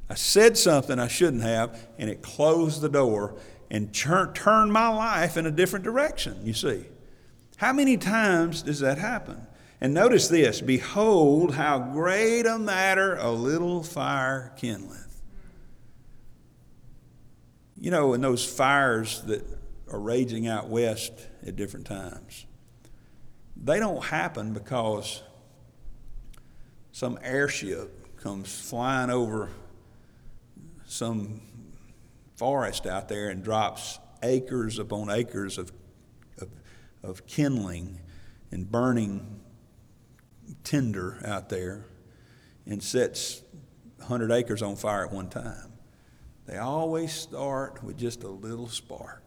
I 0.08 0.14
said 0.14 0.56
something 0.56 0.98
I 0.98 1.08
shouldn't 1.08 1.42
have, 1.42 1.86
and 1.98 2.08
it 2.08 2.22
closed 2.22 2.80
the 2.80 2.88
door 2.88 3.36
and 3.70 3.92
turned 3.92 4.72
my 4.72 4.88
life 4.88 5.36
in 5.36 5.46
a 5.46 5.50
different 5.50 5.84
direction, 5.84 6.46
you 6.46 6.54
see. 6.54 6.84
How 7.56 7.72
many 7.72 7.96
times 7.96 8.62
does 8.62 8.80
that 8.80 8.98
happen? 8.98 9.46
And 9.80 9.92
notice 9.92 10.28
this 10.28 10.60
Behold, 10.60 11.54
how 11.54 11.78
great 11.78 12.46
a 12.46 12.58
matter 12.58 13.16
a 13.16 13.30
little 13.30 13.82
fire 13.82 14.52
kindleth. 14.56 15.03
You 17.84 17.90
know, 17.90 18.14
in 18.14 18.22
those 18.22 18.42
fires 18.46 19.20
that 19.26 19.44
are 19.90 20.00
raging 20.00 20.46
out 20.46 20.70
west 20.70 21.12
at 21.46 21.54
different 21.54 21.84
times, 21.84 22.46
they 23.62 23.78
don't 23.78 24.02
happen 24.02 24.54
because 24.54 25.22
some 26.92 27.18
airship 27.22 28.16
comes 28.16 28.50
flying 28.50 29.10
over 29.10 29.50
some 30.86 31.42
forest 32.36 32.86
out 32.86 33.10
there 33.10 33.28
and 33.28 33.44
drops 33.44 33.98
acres 34.22 34.78
upon 34.78 35.10
acres 35.10 35.58
of, 35.58 35.70
of, 36.40 36.48
of 37.02 37.26
kindling 37.26 38.00
and 38.50 38.72
burning 38.72 39.40
tinder 40.62 41.20
out 41.26 41.50
there 41.50 41.84
and 42.64 42.82
sets 42.82 43.42
100 43.98 44.32
acres 44.32 44.62
on 44.62 44.74
fire 44.74 45.04
at 45.04 45.12
one 45.12 45.28
time. 45.28 45.73
They 46.46 46.58
always 46.58 47.12
start 47.12 47.82
with 47.82 47.96
just 47.96 48.22
a 48.22 48.28
little 48.28 48.68
spark. 48.68 49.22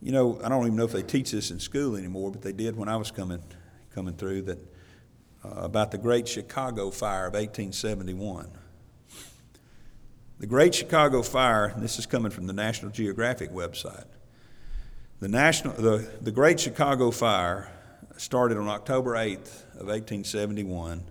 You 0.00 0.12
know, 0.12 0.40
I 0.42 0.48
don't 0.48 0.64
even 0.64 0.76
know 0.76 0.84
if 0.84 0.92
they 0.92 1.02
teach 1.02 1.30
this 1.30 1.50
in 1.50 1.60
school 1.60 1.96
anymore, 1.96 2.30
but 2.30 2.40
they 2.40 2.52
did 2.52 2.76
when 2.76 2.88
I 2.88 2.96
was 2.96 3.10
coming, 3.10 3.42
coming 3.94 4.14
through 4.14 4.42
that 4.42 4.58
uh, 5.44 5.48
about 5.48 5.90
the 5.90 5.98
Great 5.98 6.26
Chicago 6.26 6.90
Fire 6.90 7.26
of 7.26 7.34
1871. 7.34 8.48
The 10.38 10.46
Great 10.46 10.74
Chicago 10.74 11.20
Fire, 11.20 11.74
this 11.76 11.98
is 11.98 12.06
coming 12.06 12.30
from 12.30 12.46
the 12.46 12.54
National 12.54 12.90
Geographic 12.90 13.50
website. 13.50 14.06
The, 15.20 15.28
National, 15.28 15.74
the, 15.74 16.10
the 16.22 16.30
Great 16.30 16.58
Chicago 16.58 17.10
Fire 17.10 17.70
started 18.16 18.56
on 18.56 18.68
October 18.68 19.12
8th 19.12 19.64
of 19.74 19.86
1871. 19.88 21.02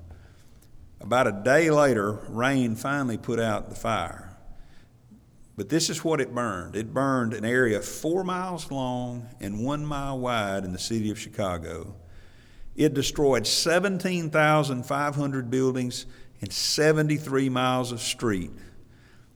About 1.00 1.28
a 1.28 1.32
day 1.32 1.70
later, 1.70 2.14
rain 2.28 2.76
finally 2.76 3.18
put 3.18 3.40
out 3.40 3.70
the 3.70 3.76
fire. 3.76 4.29
But 5.60 5.68
this 5.68 5.90
is 5.90 6.06
what 6.06 6.22
it 6.22 6.34
burned 6.34 6.78
it 6.78 6.94
burned 6.94 7.34
an 7.34 7.44
area 7.44 7.82
four 7.82 8.24
miles 8.24 8.72
long 8.72 9.28
and 9.42 9.62
one 9.62 9.86
mile 9.86 10.18
wide 10.18 10.64
in 10.64 10.72
the 10.72 10.80
city 10.80 11.12
of 11.12 11.20
Chicago. 11.20 11.96
It 12.78 12.94
destroyed 12.94 13.46
17,500 13.46 15.52
buildings 15.52 16.06
and 16.40 16.54
73 16.54 17.50
miles 17.50 17.92
of 17.92 18.00
street. 18.00 18.52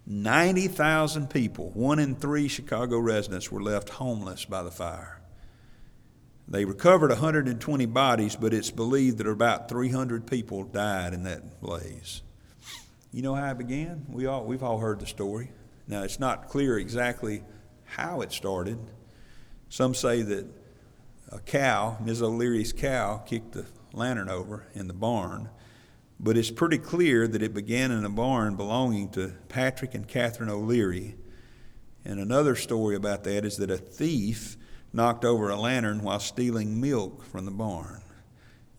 90,000 0.08 1.30
people, 1.30 1.72
one 1.72 2.00
in 2.00 2.15
three 2.15 2.48
Chicago 2.48 3.00
residents, 3.00 3.51
were 3.51 3.62
left 3.62 3.89
homeless 3.89 4.46
by 4.46 4.63
the 4.63 4.72
fire. 4.72 5.20
They 6.48 6.63
recovered 6.63 7.10
120 7.10 7.86
bodies, 7.88 8.38
but 8.38 8.53
it's 8.53 8.72
believed 8.72 9.18
that 9.18 9.27
about 9.27 9.68
300 9.68 10.25
people 10.25 10.63
died 10.63 11.13
in 11.13 11.24
that 11.24 11.60
blaze. 11.60 12.22
You 13.12 13.24
know 13.24 13.36
how 13.36 13.51
it 13.51 13.58
began? 13.58 14.06
We 14.08 14.25
all, 14.25 14.46
we've 14.46 14.63
all 14.63 14.77
heard 14.77 15.01
the 15.01 15.06
story. 15.06 15.50
Now, 15.87 16.03
it's 16.03 16.19
not 16.19 16.47
clear 16.47 16.77
exactly 16.77 17.43
how 17.85 18.21
it 18.21 18.31
started. 18.31 18.79
Some 19.69 19.93
say 19.93 20.21
that 20.21 20.45
a 21.31 21.39
cow, 21.39 21.97
Ms. 22.03 22.21
O'Leary's 22.21 22.73
cow, 22.73 23.17
kicked 23.17 23.53
the 23.53 23.65
lantern 23.91 24.29
over 24.29 24.67
in 24.73 24.87
the 24.87 24.93
barn. 24.93 25.49
But 26.19 26.37
it's 26.37 26.51
pretty 26.51 26.77
clear 26.77 27.27
that 27.27 27.41
it 27.41 27.53
began 27.53 27.91
in 27.91 28.05
a 28.05 28.09
barn 28.09 28.55
belonging 28.55 29.09
to 29.09 29.33
Patrick 29.49 29.93
and 29.93 30.07
Catherine 30.07 30.49
O'Leary. 30.49 31.15
And 32.05 32.19
another 32.19 32.55
story 32.55 32.95
about 32.95 33.23
that 33.23 33.45
is 33.45 33.57
that 33.57 33.71
a 33.71 33.77
thief 33.77 34.57
knocked 34.93 35.25
over 35.25 35.49
a 35.49 35.59
lantern 35.59 36.03
while 36.03 36.19
stealing 36.19 36.79
milk 36.79 37.23
from 37.25 37.45
the 37.45 37.51
barn. 37.51 38.02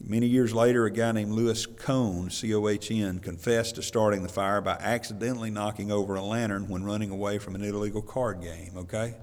Many 0.07 0.27
years 0.27 0.53
later, 0.53 0.85
a 0.85 0.91
guy 0.91 1.13
named 1.13 1.33
Louis 1.33 1.65
Cohn, 1.65 2.29
C 2.29 2.55
O 2.55 2.69
H 2.69 2.91
N, 2.91 3.21
confessed 3.21 3.77
to 3.77 3.83
starting 3.83 4.23
the 4.23 4.29
fire 4.29 4.61
by 4.61 4.73
accidentally 4.73 5.49
knocking 5.51 5.91
over 5.91 6.15
a 6.17 6.23
lantern 6.23 6.69
when 6.69 6.85
running 6.85 7.11
away 7.11 7.39
from 7.39 7.55
an 7.55 7.65
illegal 7.65 8.03
card 8.03 8.43
game, 8.43 8.73
okay? 8.77 9.15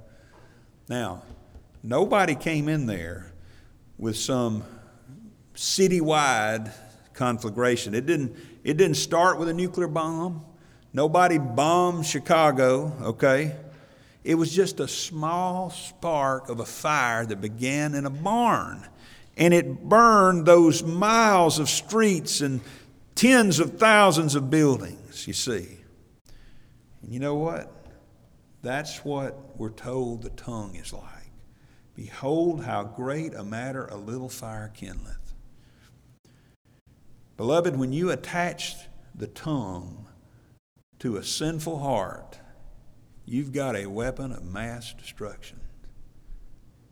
Now, 0.89 1.21
nobody 1.83 2.33
came 2.33 2.67
in 2.67 2.87
there 2.87 3.31
with 3.99 4.17
some 4.17 4.63
citywide 5.53 6.73
conflagration. 7.13 7.93
It 7.93 8.07
didn't, 8.07 8.35
it 8.63 8.77
didn't 8.77 8.97
start 8.97 9.37
with 9.37 9.49
a 9.49 9.53
nuclear 9.53 9.87
bomb. 9.87 10.43
Nobody 10.93 11.37
bombed 11.37 12.07
Chicago, 12.07 12.91
okay? 13.03 13.55
It 14.23 14.33
was 14.33 14.51
just 14.51 14.79
a 14.79 14.87
small 14.87 15.69
spark 15.69 16.49
of 16.49 16.59
a 16.59 16.65
fire 16.65 17.23
that 17.27 17.39
began 17.39 17.93
in 17.93 18.07
a 18.07 18.09
barn. 18.09 18.87
And 19.41 19.55
it 19.55 19.89
burned 19.89 20.45
those 20.45 20.83
miles 20.83 21.57
of 21.57 21.67
streets 21.67 22.41
and 22.41 22.61
tens 23.15 23.57
of 23.57 23.79
thousands 23.79 24.35
of 24.35 24.51
buildings, 24.51 25.25
you 25.25 25.33
see. 25.33 25.79
And 27.01 27.11
you 27.11 27.19
know 27.19 27.33
what? 27.33 27.73
That's 28.61 29.03
what 29.03 29.57
we're 29.57 29.71
told 29.71 30.21
the 30.21 30.29
tongue 30.29 30.75
is 30.75 30.93
like. 30.93 31.31
Behold, 31.95 32.65
how 32.65 32.83
great 32.83 33.33
a 33.33 33.43
matter 33.43 33.87
a 33.87 33.97
little 33.97 34.29
fire 34.29 34.71
kindleth. 34.75 35.33
Beloved, 37.35 37.75
when 37.75 37.91
you 37.91 38.11
attach 38.11 38.75
the 39.15 39.25
tongue 39.25 40.05
to 40.99 41.17
a 41.17 41.23
sinful 41.23 41.79
heart, 41.79 42.37
you've 43.25 43.53
got 43.53 43.75
a 43.75 43.87
weapon 43.87 44.33
of 44.33 44.45
mass 44.45 44.93
destruction. 44.93 45.59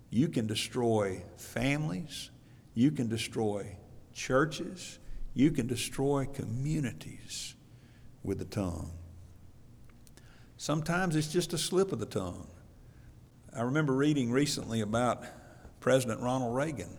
You 0.09 0.29
can 0.29 0.47
destroy 0.47 1.21
families, 1.37 2.31
you 2.79 2.91
can 2.91 3.09
destroy 3.09 3.75
churches, 4.13 4.99
you 5.33 5.51
can 5.51 5.67
destroy 5.67 6.25
communities 6.25 7.53
with 8.23 8.39
the 8.39 8.45
tongue. 8.45 8.93
Sometimes 10.55 11.17
it's 11.17 11.27
just 11.27 11.51
a 11.51 11.57
slip 11.57 11.91
of 11.91 11.99
the 11.99 12.05
tongue. 12.05 12.47
I 13.53 13.63
remember 13.63 13.93
reading 13.93 14.31
recently 14.31 14.79
about 14.79 15.25
President 15.81 16.21
Ronald 16.21 16.55
Reagan, 16.55 16.97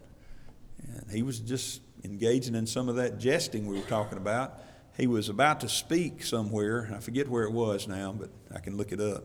and 0.86 1.10
he 1.10 1.22
was 1.22 1.40
just 1.40 1.80
engaging 2.04 2.54
in 2.54 2.66
some 2.66 2.90
of 2.90 2.96
that 2.96 3.18
jesting 3.18 3.66
we 3.66 3.76
were 3.76 3.86
talking 3.86 4.18
about. 4.18 4.60
He 4.98 5.06
was 5.06 5.30
about 5.30 5.60
to 5.60 5.68
speak 5.70 6.22
somewhere. 6.22 6.92
I 6.94 7.00
forget 7.00 7.26
where 7.26 7.44
it 7.44 7.52
was 7.52 7.88
now, 7.88 8.12
but 8.12 8.28
I 8.54 8.60
can 8.60 8.76
look 8.76 8.92
it 8.92 9.00
up. 9.00 9.24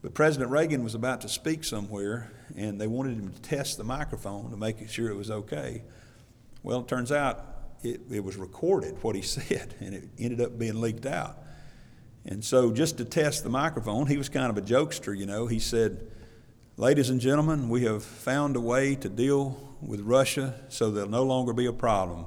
But 0.00 0.14
President 0.14 0.50
Reagan 0.50 0.84
was 0.84 0.94
about 0.94 1.20
to 1.22 1.28
speak 1.28 1.64
somewhere, 1.64 2.30
and 2.56 2.80
they 2.80 2.86
wanted 2.86 3.18
him 3.18 3.32
to 3.32 3.40
test 3.42 3.78
the 3.78 3.84
microphone 3.84 4.50
to 4.50 4.56
make 4.56 4.88
sure 4.88 5.10
it 5.10 5.16
was 5.16 5.30
okay. 5.30 5.82
Well, 6.62 6.80
it 6.80 6.88
turns 6.88 7.10
out 7.10 7.44
it, 7.82 8.02
it 8.10 8.22
was 8.22 8.36
recorded, 8.36 9.02
what 9.02 9.16
he 9.16 9.22
said, 9.22 9.74
and 9.80 9.94
it 9.94 10.08
ended 10.18 10.40
up 10.40 10.58
being 10.58 10.80
leaked 10.80 11.06
out. 11.06 11.38
And 12.24 12.44
so, 12.44 12.70
just 12.70 12.98
to 12.98 13.04
test 13.04 13.42
the 13.42 13.50
microphone, 13.50 14.06
he 14.06 14.16
was 14.16 14.28
kind 14.28 14.50
of 14.50 14.58
a 14.58 14.62
jokester, 14.62 15.16
you 15.16 15.26
know. 15.26 15.46
He 15.46 15.58
said, 15.58 16.06
Ladies 16.76 17.10
and 17.10 17.20
gentlemen, 17.20 17.68
we 17.68 17.84
have 17.84 18.04
found 18.04 18.54
a 18.54 18.60
way 18.60 18.94
to 18.96 19.08
deal 19.08 19.58
with 19.80 20.00
Russia 20.00 20.54
so 20.68 20.90
there'll 20.90 21.10
no 21.10 21.24
longer 21.24 21.52
be 21.52 21.66
a 21.66 21.72
problem. 21.72 22.26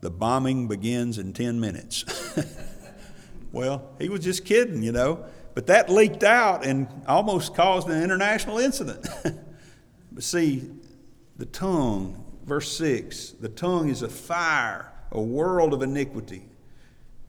The 0.00 0.10
bombing 0.10 0.68
begins 0.68 1.18
in 1.18 1.34
10 1.34 1.60
minutes. 1.60 2.04
well, 3.52 3.90
he 3.98 4.08
was 4.08 4.20
just 4.20 4.46
kidding, 4.46 4.82
you 4.82 4.92
know. 4.92 5.26
But 5.60 5.66
that 5.66 5.90
leaked 5.90 6.24
out 6.24 6.64
and 6.64 6.88
almost 7.06 7.54
caused 7.54 7.86
an 7.90 8.02
international 8.02 8.56
incident. 8.56 9.06
but 10.10 10.22
see, 10.22 10.70
the 11.36 11.44
tongue, 11.44 12.24
verse 12.46 12.72
6, 12.78 13.32
the 13.32 13.50
tongue 13.50 13.90
is 13.90 14.00
a 14.00 14.08
fire, 14.08 14.90
a 15.12 15.20
world 15.20 15.74
of 15.74 15.82
iniquity. 15.82 16.46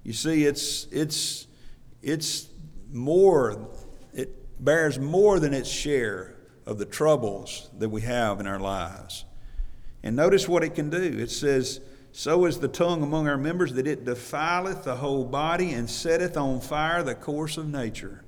You 0.04 0.14
see, 0.14 0.46
it's, 0.46 0.88
it's, 0.94 1.46
it's 2.02 2.48
more, 2.94 3.68
it 4.14 4.64
bears 4.64 4.98
more 4.98 5.38
than 5.42 5.54
its 5.54 5.68
share 5.68 6.38
of 6.66 6.78
the 6.78 6.86
troubles 6.86 7.70
that 7.80 7.90
we 7.90 8.00
have 8.00 8.40
in 8.40 8.48
our 8.48 8.62
lives. 8.62 9.26
And 10.04 10.16
notice 10.16 10.48
what 10.48 10.64
it 10.64 10.74
can 10.74 10.90
do. 10.90 11.04
It 11.04 11.32
says, 11.32 11.82
So 12.14 12.46
is 12.46 12.60
the 12.60 12.68
tongue 12.68 13.04
among 13.04 13.28
our 13.28 13.38
members 13.38 13.74
that 13.74 13.88
it 13.88 14.06
defileth 14.06 14.84
the 14.84 14.96
whole 14.96 15.24
body 15.24 15.72
and 15.72 15.90
setteth 15.90 16.36
on 16.36 16.60
fire 16.60 17.04
the 17.04 17.16
course 17.16 17.58
of 17.58 17.70
nature. 17.70 18.24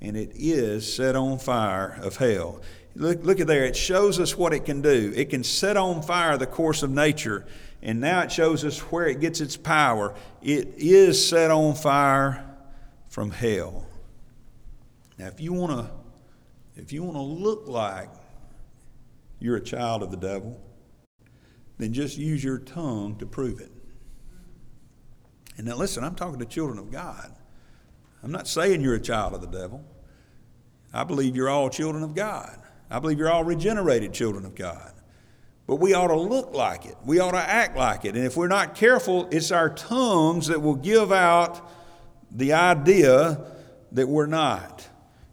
And 0.00 0.16
it 0.16 0.32
is 0.34 0.92
set 0.92 1.14
on 1.14 1.38
fire 1.38 1.98
of 2.02 2.16
hell. 2.16 2.62
Look, 2.94 3.22
look 3.24 3.40
at 3.40 3.46
there. 3.46 3.64
It 3.64 3.76
shows 3.76 4.18
us 4.18 4.36
what 4.36 4.52
it 4.52 4.64
can 4.64 4.80
do. 4.80 5.12
It 5.14 5.30
can 5.30 5.44
set 5.44 5.76
on 5.76 6.02
fire 6.02 6.38
the 6.38 6.46
course 6.46 6.82
of 6.82 6.90
nature. 6.90 7.44
And 7.82 8.00
now 8.00 8.22
it 8.22 8.32
shows 8.32 8.64
us 8.64 8.78
where 8.90 9.06
it 9.06 9.20
gets 9.20 9.40
its 9.40 9.56
power. 9.56 10.14
It 10.42 10.74
is 10.76 11.28
set 11.28 11.50
on 11.50 11.74
fire 11.74 12.44
from 13.08 13.30
hell. 13.30 13.86
Now, 15.18 15.26
if 15.26 15.40
you 15.40 15.52
want 15.52 15.72
to, 15.72 15.90
if 16.80 16.92
you 16.92 17.02
want 17.02 17.16
to 17.16 17.22
look 17.22 17.68
like 17.68 18.08
you're 19.38 19.56
a 19.56 19.60
child 19.60 20.02
of 20.02 20.10
the 20.10 20.16
devil, 20.16 20.60
then 21.78 21.92
just 21.92 22.18
use 22.18 22.42
your 22.42 22.58
tongue 22.58 23.16
to 23.18 23.26
prove 23.26 23.60
it. 23.60 23.72
And 25.56 25.66
now, 25.66 25.76
listen, 25.76 26.04
I'm 26.04 26.14
talking 26.14 26.38
to 26.38 26.46
children 26.46 26.78
of 26.78 26.90
God. 26.90 27.32
I'm 28.22 28.32
not 28.32 28.46
saying 28.46 28.80
you're 28.80 28.94
a 28.94 29.00
child 29.00 29.34
of 29.34 29.40
the 29.40 29.46
devil. 29.46 29.84
I 30.92 31.04
believe 31.04 31.36
you're 31.36 31.48
all 31.48 31.70
children 31.70 32.02
of 32.02 32.14
God. 32.14 32.60
I 32.90 32.98
believe 32.98 33.18
you're 33.18 33.30
all 33.30 33.44
regenerated 33.44 34.12
children 34.12 34.44
of 34.44 34.54
God. 34.54 34.92
But 35.66 35.76
we 35.76 35.92
ought 35.94 36.08
to 36.08 36.16
look 36.16 36.54
like 36.54 36.86
it. 36.86 36.96
We 37.04 37.20
ought 37.20 37.32
to 37.32 37.38
act 37.38 37.76
like 37.76 38.04
it. 38.04 38.14
And 38.16 38.24
if 38.24 38.36
we're 38.36 38.48
not 38.48 38.74
careful, 38.74 39.28
it's 39.30 39.50
our 39.50 39.68
tongues 39.68 40.46
that 40.46 40.62
will 40.62 40.76
give 40.76 41.12
out 41.12 41.70
the 42.30 42.54
idea 42.54 43.44
that 43.92 44.08
we're 44.08 44.26
not. 44.26 44.88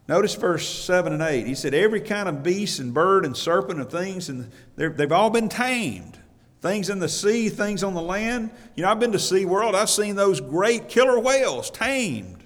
Notice 0.08 0.34
verse 0.34 0.68
7 0.68 1.12
and 1.12 1.22
8. 1.22 1.46
He 1.46 1.54
said, 1.54 1.74
Every 1.74 2.00
kind 2.00 2.28
of 2.28 2.42
beast 2.42 2.78
and 2.78 2.92
bird 2.92 3.24
and 3.24 3.36
serpent 3.36 3.80
and 3.80 3.90
things, 3.90 4.28
and 4.28 4.52
they've 4.76 5.10
all 5.10 5.30
been 5.30 5.48
tamed. 5.48 6.18
Things 6.66 6.90
in 6.90 6.98
the 6.98 7.08
sea, 7.08 7.48
things 7.48 7.84
on 7.84 7.94
the 7.94 8.02
land. 8.02 8.50
You 8.74 8.82
know, 8.82 8.90
I've 8.90 8.98
been 8.98 9.12
to 9.12 9.20
Sea 9.20 9.44
World, 9.44 9.76
I've 9.76 9.88
seen 9.88 10.16
those 10.16 10.40
great 10.40 10.88
killer 10.88 11.16
whales 11.16 11.70
tamed. 11.70 12.42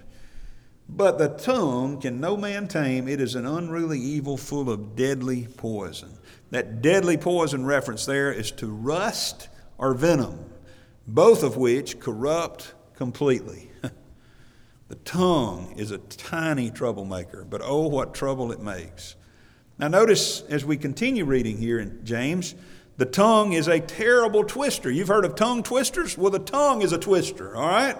But 0.87 1.17
the 1.17 1.29
tongue 1.29 1.99
can 1.99 2.19
no 2.19 2.37
man 2.37 2.67
tame. 2.67 3.07
It 3.07 3.19
is 3.19 3.33
an 3.33 3.47
unruly 3.47 3.99
evil 3.99 4.37
full 4.37 4.69
of 4.69 4.95
deadly 4.95 5.47
poison. 5.57 6.11
That 6.51 6.83
deadly 6.83 7.17
poison 7.17 7.65
reference 7.65 8.05
there 8.05 8.31
is 8.31 8.51
to 8.51 8.67
rust 8.67 9.49
or 9.79 9.95
venom, 9.95 10.37
both 11.07 11.41
of 11.41 11.57
which 11.57 11.99
corrupt 11.99 12.75
completely. 12.93 13.71
the 14.87 14.95
tongue 14.97 15.73
is 15.77 15.89
a 15.89 15.97
tiny 15.97 16.69
troublemaker, 16.69 17.43
but 17.43 17.61
oh, 17.63 17.87
what 17.87 18.13
trouble 18.13 18.51
it 18.51 18.59
makes. 18.59 19.15
Now, 19.79 19.87
notice 19.87 20.41
as 20.41 20.63
we 20.63 20.77
continue 20.77 21.25
reading 21.25 21.57
here 21.57 21.79
in 21.79 22.05
James, 22.05 22.53
the 23.01 23.05
tongue 23.07 23.53
is 23.53 23.67
a 23.67 23.79
terrible 23.79 24.43
twister. 24.43 24.91
You've 24.91 25.07
heard 25.07 25.25
of 25.25 25.33
tongue 25.33 25.63
twisters? 25.63 26.15
Well, 26.15 26.29
the 26.29 26.37
tongue 26.37 26.83
is 26.83 26.93
a 26.93 26.99
twister, 26.99 27.55
all 27.55 27.67
right? 27.67 27.97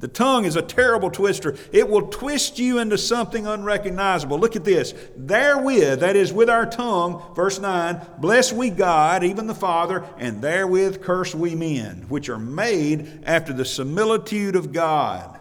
The 0.00 0.08
tongue 0.08 0.44
is 0.44 0.54
a 0.54 0.60
terrible 0.60 1.10
twister. 1.10 1.56
It 1.72 1.88
will 1.88 2.08
twist 2.08 2.58
you 2.58 2.78
into 2.78 2.98
something 2.98 3.46
unrecognizable. 3.46 4.38
Look 4.38 4.54
at 4.54 4.66
this. 4.66 4.92
Therewith, 5.16 6.00
that 6.00 6.14
is 6.14 6.30
with 6.30 6.50
our 6.50 6.66
tongue, 6.66 7.22
verse 7.34 7.58
9, 7.58 8.02
bless 8.18 8.52
we 8.52 8.68
God, 8.68 9.24
even 9.24 9.46
the 9.46 9.54
Father, 9.54 10.04
and 10.18 10.42
therewith 10.42 11.00
curse 11.00 11.34
we 11.34 11.54
men, 11.54 12.04
which 12.10 12.28
are 12.28 12.38
made 12.38 13.22
after 13.24 13.54
the 13.54 13.64
similitude 13.64 14.56
of 14.56 14.74
God. 14.74 15.40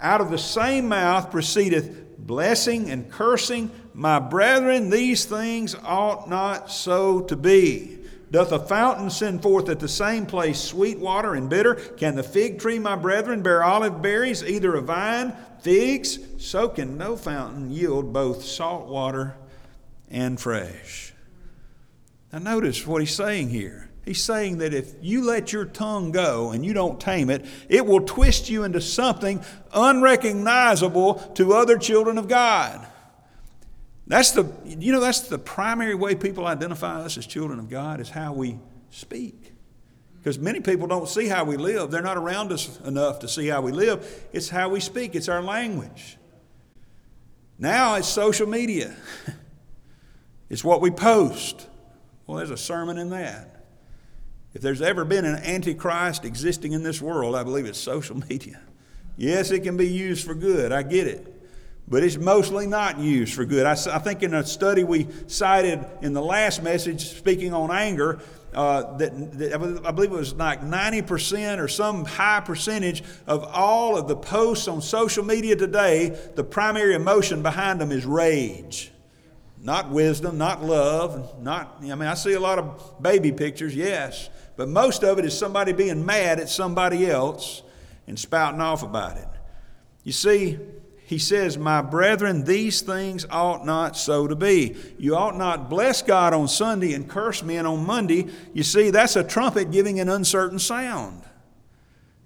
Out 0.00 0.20
of 0.20 0.32
the 0.32 0.38
same 0.38 0.88
mouth 0.88 1.30
proceedeth 1.30 2.18
blessing 2.18 2.90
and 2.90 3.08
cursing. 3.08 3.70
My 3.94 4.18
brethren, 4.18 4.90
these 4.90 5.24
things 5.24 5.74
ought 5.74 6.28
not 6.28 6.70
so 6.70 7.20
to 7.22 7.36
be. 7.36 7.98
Doth 8.30 8.52
a 8.52 8.58
fountain 8.58 9.10
send 9.10 9.42
forth 9.42 9.68
at 9.68 9.78
the 9.78 9.88
same 9.88 10.24
place 10.24 10.58
sweet 10.58 10.98
water 10.98 11.34
and 11.34 11.50
bitter? 11.50 11.74
Can 11.74 12.16
the 12.16 12.22
fig 12.22 12.58
tree, 12.58 12.78
my 12.78 12.96
brethren, 12.96 13.42
bear 13.42 13.62
olive 13.62 14.00
berries, 14.00 14.42
either 14.42 14.74
a 14.74 14.80
vine, 14.80 15.34
figs? 15.60 16.18
So 16.38 16.68
can 16.68 16.96
no 16.96 17.16
fountain 17.16 17.70
yield 17.70 18.12
both 18.12 18.42
salt 18.42 18.88
water 18.88 19.36
and 20.10 20.40
fresh. 20.40 21.12
Now, 22.32 22.38
notice 22.38 22.86
what 22.86 23.02
he's 23.02 23.14
saying 23.14 23.50
here. 23.50 23.90
He's 24.04 24.22
saying 24.22 24.58
that 24.58 24.74
if 24.74 24.94
you 25.00 25.24
let 25.24 25.52
your 25.52 25.64
tongue 25.64 26.10
go 26.10 26.50
and 26.50 26.64
you 26.64 26.72
don't 26.72 27.00
tame 27.00 27.30
it, 27.30 27.44
it 27.68 27.86
will 27.86 28.00
twist 28.00 28.50
you 28.50 28.64
into 28.64 28.80
something 28.80 29.44
unrecognizable 29.72 31.14
to 31.34 31.52
other 31.52 31.78
children 31.78 32.18
of 32.18 32.28
God. 32.28 32.86
That's 34.06 34.32
the, 34.32 34.50
you 34.64 34.92
know, 34.92 35.00
that's 35.00 35.20
the 35.20 35.38
primary 35.38 35.94
way 35.94 36.14
people 36.14 36.46
identify 36.46 37.00
us 37.02 37.16
as 37.16 37.26
children 37.26 37.58
of 37.58 37.70
God 37.70 38.00
is 38.00 38.10
how 38.10 38.32
we 38.32 38.58
speak. 38.90 39.52
Because 40.18 40.38
many 40.38 40.60
people 40.60 40.86
don't 40.86 41.08
see 41.08 41.26
how 41.28 41.44
we 41.44 41.56
live. 41.56 41.90
They're 41.90 42.02
not 42.02 42.16
around 42.16 42.52
us 42.52 42.80
enough 42.80 43.20
to 43.20 43.28
see 43.28 43.48
how 43.48 43.60
we 43.60 43.72
live. 43.72 44.26
It's 44.32 44.48
how 44.48 44.68
we 44.68 44.80
speak, 44.80 45.14
it's 45.14 45.28
our 45.28 45.42
language. 45.42 46.16
Now 47.58 47.94
it's 47.96 48.08
social 48.08 48.48
media, 48.48 48.94
it's 50.50 50.64
what 50.64 50.80
we 50.80 50.90
post. 50.90 51.68
Well, 52.26 52.38
there's 52.38 52.50
a 52.50 52.56
sermon 52.56 52.98
in 52.98 53.10
that. 53.10 53.64
If 54.54 54.62
there's 54.62 54.82
ever 54.82 55.04
been 55.04 55.24
an 55.24 55.36
antichrist 55.36 56.24
existing 56.24 56.72
in 56.72 56.82
this 56.82 57.00
world, 57.00 57.34
I 57.34 57.42
believe 57.42 57.66
it's 57.66 57.78
social 57.78 58.16
media. 58.28 58.60
Yes, 59.16 59.50
it 59.50 59.60
can 59.60 59.76
be 59.76 59.88
used 59.88 60.26
for 60.26 60.34
good. 60.34 60.72
I 60.72 60.82
get 60.82 61.06
it 61.06 61.41
but 61.92 62.02
it's 62.02 62.16
mostly 62.16 62.66
not 62.66 62.98
used 62.98 63.34
for 63.34 63.44
good. 63.44 63.66
I, 63.66 63.72
I, 63.72 63.98
think 63.98 64.22
in 64.22 64.32
a 64.32 64.46
study 64.46 64.82
we 64.82 65.08
cited 65.26 65.84
in 66.00 66.14
the 66.14 66.22
last 66.22 66.62
message, 66.62 67.10
speaking 67.18 67.52
on 67.52 67.70
anger, 67.70 68.18
uh, 68.54 68.96
that, 68.96 69.38
that, 69.38 69.52
I 69.84 69.90
believe 69.90 70.10
it 70.10 70.16
was 70.16 70.32
like 70.32 70.62
90% 70.62 71.58
or 71.58 71.68
some 71.68 72.06
high 72.06 72.40
percentage 72.40 73.04
of 73.26 73.44
all 73.44 73.98
of 73.98 74.08
the 74.08 74.16
posts 74.16 74.68
on 74.68 74.80
social 74.80 75.22
media 75.22 75.54
today, 75.54 76.18
the 76.34 76.42
primary 76.42 76.94
emotion 76.94 77.42
behind 77.42 77.78
them 77.78 77.92
is 77.92 78.06
rage. 78.06 78.90
Not 79.60 79.90
wisdom, 79.90 80.38
not 80.38 80.64
love, 80.64 81.42
not, 81.42 81.76
I 81.82 81.94
mean, 81.94 82.08
I 82.08 82.14
see 82.14 82.32
a 82.32 82.40
lot 82.40 82.58
of 82.58 83.02
baby 83.02 83.32
pictures, 83.32 83.76
yes, 83.76 84.30
but 84.56 84.66
most 84.66 85.04
of 85.04 85.18
it 85.18 85.26
is 85.26 85.36
somebody 85.36 85.74
being 85.74 86.06
mad 86.06 86.40
at 86.40 86.48
somebody 86.48 87.06
else 87.06 87.60
and 88.06 88.18
spouting 88.18 88.62
off 88.62 88.82
about 88.82 89.18
it. 89.18 89.28
You 90.04 90.12
see, 90.12 90.58
he 91.04 91.18
says, 91.18 91.58
My 91.58 91.82
brethren, 91.82 92.44
these 92.44 92.80
things 92.80 93.26
ought 93.30 93.66
not 93.66 93.96
so 93.96 94.26
to 94.26 94.36
be. 94.36 94.76
You 94.98 95.16
ought 95.16 95.36
not 95.36 95.68
bless 95.68 96.02
God 96.02 96.32
on 96.32 96.48
Sunday 96.48 96.94
and 96.94 97.08
curse 97.08 97.42
men 97.42 97.66
on 97.66 97.84
Monday. 97.84 98.28
You 98.52 98.62
see, 98.62 98.90
that's 98.90 99.16
a 99.16 99.24
trumpet 99.24 99.70
giving 99.70 100.00
an 100.00 100.08
uncertain 100.08 100.58
sound. 100.58 101.22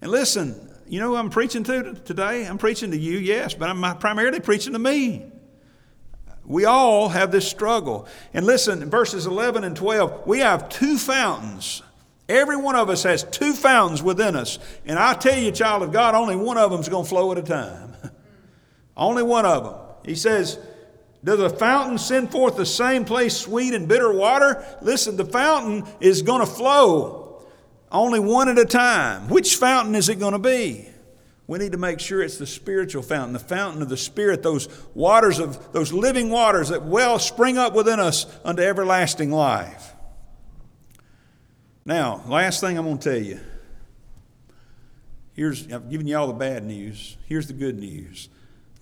And 0.00 0.10
listen, 0.10 0.70
you 0.88 1.00
know 1.00 1.08
who 1.08 1.16
I'm 1.16 1.30
preaching 1.30 1.64
to 1.64 1.94
today? 1.94 2.46
I'm 2.46 2.58
preaching 2.58 2.90
to 2.92 2.98
you, 2.98 3.18
yes, 3.18 3.54
but 3.54 3.68
I'm 3.68 3.98
primarily 3.98 4.40
preaching 4.40 4.72
to 4.74 4.78
me. 4.78 5.32
We 6.44 6.64
all 6.64 7.08
have 7.08 7.32
this 7.32 7.48
struggle. 7.48 8.06
And 8.32 8.46
listen, 8.46 8.88
verses 8.88 9.26
11 9.26 9.64
and 9.64 9.76
12, 9.76 10.26
we 10.26 10.40
have 10.40 10.68
two 10.68 10.96
fountains. 10.96 11.82
Every 12.28 12.56
one 12.56 12.76
of 12.76 12.88
us 12.88 13.02
has 13.02 13.24
two 13.24 13.52
fountains 13.52 14.02
within 14.02 14.36
us. 14.36 14.58
And 14.84 14.98
I 14.98 15.14
tell 15.14 15.38
you, 15.38 15.50
child 15.50 15.82
of 15.82 15.92
God, 15.92 16.14
only 16.14 16.36
one 16.36 16.56
of 16.56 16.70
them 16.70 16.80
is 16.80 16.88
going 16.88 17.04
to 17.04 17.08
flow 17.08 17.32
at 17.32 17.38
a 17.38 17.42
time. 17.42 17.94
Only 18.96 19.22
one 19.22 19.44
of 19.44 19.64
them. 19.64 19.74
He 20.04 20.14
says, 20.14 20.58
Does 21.22 21.40
a 21.40 21.50
fountain 21.50 21.98
send 21.98 22.30
forth 22.30 22.56
the 22.56 22.66
same 22.66 23.04
place 23.04 23.36
sweet 23.36 23.74
and 23.74 23.88
bitter 23.88 24.12
water? 24.12 24.64
Listen, 24.80 25.16
the 25.16 25.24
fountain 25.24 25.84
is 26.00 26.22
going 26.22 26.40
to 26.40 26.46
flow 26.46 27.26
only 27.90 28.20
one 28.20 28.48
at 28.48 28.58
a 28.58 28.64
time. 28.64 29.28
Which 29.28 29.56
fountain 29.56 29.94
is 29.94 30.08
it 30.08 30.18
going 30.18 30.32
to 30.32 30.38
be? 30.38 30.88
We 31.46 31.58
need 31.58 31.72
to 31.72 31.78
make 31.78 32.00
sure 32.00 32.22
it's 32.22 32.38
the 32.38 32.46
spiritual 32.46 33.02
fountain, 33.02 33.32
the 33.32 33.38
fountain 33.38 33.80
of 33.80 33.88
the 33.88 33.96
Spirit, 33.96 34.42
those 34.42 34.68
waters 34.94 35.38
of 35.38 35.72
those 35.72 35.92
living 35.92 36.30
waters 36.30 36.70
that 36.70 36.84
well 36.84 37.20
spring 37.20 37.56
up 37.56 37.72
within 37.72 38.00
us 38.00 38.26
unto 38.44 38.62
everlasting 38.62 39.30
life. 39.30 39.94
Now, 41.84 42.24
last 42.26 42.60
thing 42.60 42.76
I'm 42.76 42.84
going 42.84 42.98
to 42.98 43.10
tell 43.10 43.22
you. 43.22 43.40
Here's 45.34 45.70
I've 45.72 45.88
given 45.88 46.08
you 46.08 46.16
all 46.16 46.26
the 46.26 46.32
bad 46.32 46.64
news. 46.64 47.16
Here's 47.26 47.46
the 47.46 47.52
good 47.52 47.78
news 47.78 48.28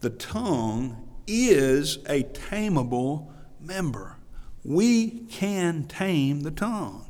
the 0.05 0.11
tongue 0.11 1.09
is 1.27 1.97
a 2.07 2.25
tameable 2.25 3.33
member. 3.59 4.17
We 4.62 5.21
can 5.31 5.85
tame 5.85 6.43
the 6.43 6.51
tongue. 6.51 7.07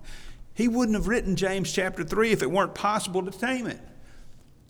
He 0.55 0.69
wouldn't 0.69 0.95
have 0.95 1.09
written 1.09 1.35
James 1.35 1.73
chapter 1.73 2.05
3 2.05 2.31
if 2.31 2.41
it 2.41 2.51
weren't 2.51 2.73
possible 2.73 3.25
to 3.25 3.37
tame 3.37 3.67
it. 3.67 3.81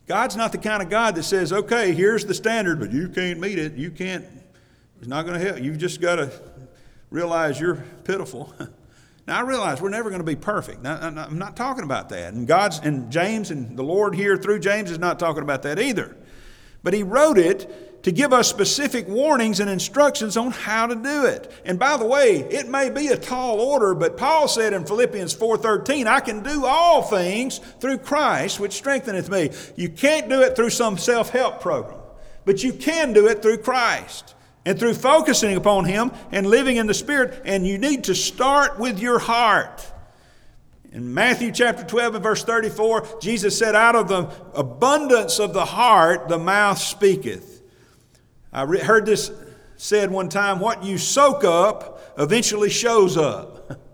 God's 0.07 0.37
not 0.37 0.53
the 0.53 0.59
kind 0.59 0.83
of 0.83 0.89
God 0.89 1.17
that 1.17 1.25
says, 1.25 1.53
okay, 1.53 1.93
here's 1.93 2.25
the 2.25 2.33
standard, 2.33 2.81
but 2.81 2.93
you 2.93 3.11
can't 3.11 3.39
meet 3.41 3.59
it. 3.59 3.75
You 3.75 3.91
can't, 3.91 4.25
it's 4.99 5.09
not 5.09 5.27
going 5.27 5.39
to 5.39 5.47
help. 5.47 5.61
You've 5.61 5.79
just 5.79 6.01
got 6.01 6.17
to 6.17 6.31
realize 7.11 7.61
you're 7.61 7.85
pitiful. 8.05 8.55
now, 9.27 9.39
I 9.39 9.43
realize 9.43 9.83
we're 9.83 9.91
never 9.91 10.09
going 10.09 10.23
to 10.23 10.27
be 10.27 10.37
perfect. 10.37 10.83
Now, 10.83 10.97
I'm 10.97 11.39
not 11.39 11.57
talking 11.57 11.85
about 11.85 12.09
that. 12.09 12.33
And 12.33 12.49
God's, 12.49 12.79
and 12.79 13.13
James 13.13 13.51
and 13.51 13.77
the 13.77 13.85
Lord 13.85 14.15
here 14.15 14.39
through 14.39 14.61
James 14.61 14.91
is 14.91 14.99
not 14.99 15.19
talking 15.19 15.43
about 15.43 15.63
that 15.65 15.79
either. 15.79 16.17
But 16.83 16.95
he 16.95 17.03
wrote 17.03 17.37
it 17.37 17.94
to 18.05 18.13
give 18.13 18.35
us 18.35 18.49
specific 18.49 19.09
warnings 19.09 19.61
and 19.61 19.71
instructions 19.71 20.37
on 20.37 20.51
how 20.51 20.87
to 20.87 20.95
do 20.95 21.25
it. 21.25 21.51
And 21.65 21.79
by 21.79 21.97
the 21.97 22.05
way, 22.05 22.41
it 22.51 22.69
may 22.69 22.91
be 22.91 23.09
a 23.09 23.17
tall 23.17 23.61
order, 23.61 23.95
but 23.95 24.19
Paul 24.19 24.47
said 24.47 24.75
in 24.75 24.85
Philippians 24.85 25.33
4:13, 25.35 26.07
I 26.07 26.21
can 26.21 26.43
do 26.43 26.67
all 26.67 27.03
things 27.03 27.61
through 27.81 27.99
Christ 27.99 28.61
which 28.61 28.75
strengtheneth 28.75 29.31
me. 29.31 29.51
You 29.75 29.89
can't 29.89 30.29
do 30.29 30.43
it 30.43 30.55
through 30.55 30.71
some 30.71 30.99
self-help 30.99 31.63
program, 31.63 31.99
but 32.45 32.63
you 32.63 32.75
can 32.75 33.15
do 33.15 33.27
it 33.27 33.41
through 33.41 33.59
Christ 33.59 34.35
and 34.67 34.79
through 34.79 34.95
focusing 34.95 35.57
upon 35.57 35.87
him 35.87 36.13
and 36.31 36.47
living 36.47 36.77
in 36.77 36.87
the 36.87 36.95
spirit, 36.95 37.41
and 37.47 37.67
you 37.67 37.79
need 37.79 38.05
to 38.05 38.15
start 38.15 38.79
with 38.79 39.01
your 39.01 39.19
heart. 39.19 39.91
In 40.93 41.15
Matthew 41.15 41.53
chapter 41.53 41.85
12 41.85 42.17
and 42.17 42.23
verse 42.23 42.45
34, 42.45 43.19
Jesus 43.23 43.59
said, 43.59 43.75
Out 43.75 43.97
of 43.97 44.09
the 44.09 44.31
abundance 44.55 45.39
of 45.39 45.55
the 45.55 45.65
heart, 45.65 46.29
the 46.29 46.39
mouth 46.39 46.79
speaketh. 46.79 47.54
I 48.55 48.63
re- 48.63 48.79
heard 48.79 49.05
this 49.05 49.31
said 49.77 50.11
one 50.11 50.29
time 50.29 50.61
what 50.61 50.85
you 50.85 50.97
soak 50.97 51.45
up 51.45 52.01
eventually 52.17 52.71
shows 52.71 53.17
up. 53.17 53.81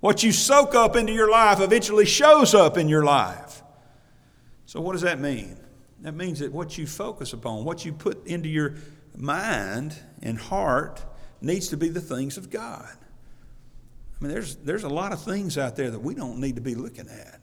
What 0.00 0.22
you 0.22 0.30
soak 0.30 0.74
up 0.74 0.94
into 0.94 1.12
your 1.12 1.28
life 1.28 1.58
eventually 1.58 2.04
shows 2.04 2.54
up 2.54 2.76
in 2.76 2.88
your 2.88 3.02
life. 3.02 3.62
So, 4.66 4.80
what 4.80 4.92
does 4.92 5.00
that 5.00 5.18
mean? 5.18 5.56
That 6.02 6.14
means 6.14 6.40
that 6.40 6.52
what 6.52 6.76
you 6.76 6.86
focus 6.86 7.32
upon, 7.32 7.64
what 7.64 7.84
you 7.84 7.92
put 7.92 8.24
into 8.26 8.48
your 8.48 8.74
mind 9.16 9.98
and 10.22 10.38
heart, 10.38 11.02
needs 11.40 11.68
to 11.68 11.76
be 11.76 11.88
the 11.88 12.00
things 12.00 12.36
of 12.36 12.50
God. 12.50 12.86
I 12.88 14.24
mean, 14.24 14.32
there's, 14.32 14.56
there's 14.56 14.84
a 14.84 14.88
lot 14.88 15.12
of 15.12 15.22
things 15.22 15.58
out 15.58 15.76
there 15.76 15.90
that 15.90 15.98
we 16.00 16.14
don't 16.14 16.38
need 16.38 16.56
to 16.56 16.62
be 16.62 16.74
looking 16.74 17.08
at. 17.08 17.40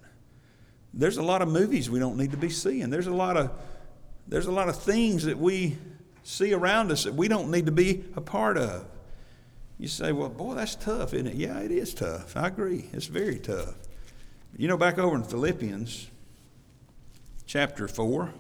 There's 0.94 1.18
a 1.18 1.24
lot 1.24 1.42
of 1.42 1.50
movies 1.50 1.90
we 1.90 2.00
don't 2.00 2.18
need 2.18 2.32
to 2.32 2.38
be 2.38 2.50
seeing. 2.50 2.90
There's 2.90 3.08
a 3.08 3.14
lot 3.14 3.36
of, 3.36 3.52
there's 4.28 4.46
a 4.46 4.52
lot 4.52 4.70
of 4.70 4.82
things 4.82 5.26
that 5.26 5.38
we 5.38 5.78
see 6.24 6.54
around 6.54 6.92
us 6.92 7.04
that 7.04 7.14
we 7.14 7.28
don't 7.28 7.52
need 7.52 7.66
to 7.66 7.72
be 7.72 8.04
a 8.16 8.22
part 8.22 8.58
of. 8.58 8.86
You 9.78 9.88
say, 9.88 10.12
well, 10.12 10.30
boy, 10.30 10.56
that's 10.56 10.76
tough, 10.76 11.14
isn't 11.14 11.28
it? 11.28 11.36
Yeah, 11.36 11.60
it 11.60 11.72
is 11.72 11.94
tough. 11.94 12.38
I 12.38 12.48
agree. 12.48 12.86
It's 12.94 13.08
very 13.08 13.40
tough. 13.40 13.76
You 14.58 14.68
know, 14.68 14.78
back 14.78 14.98
over 14.98 15.16
in 15.16 15.24
Philippians 15.24 16.10
chapter 17.46 17.88
4, 17.88 18.34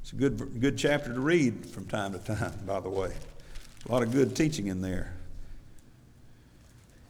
it's 0.00 0.12
a 0.12 0.16
good, 0.16 0.60
good 0.60 0.78
chapter 0.78 1.12
to 1.12 1.20
read 1.20 1.66
from 1.66 1.84
time 1.86 2.12
to 2.12 2.18
time, 2.18 2.54
by 2.66 2.80
the 2.80 2.88
way. 2.88 3.12
A 3.86 3.92
lot 3.92 4.02
of 4.02 4.12
good 4.12 4.34
teaching 4.34 4.68
in 4.68 4.80
there. 4.80 5.12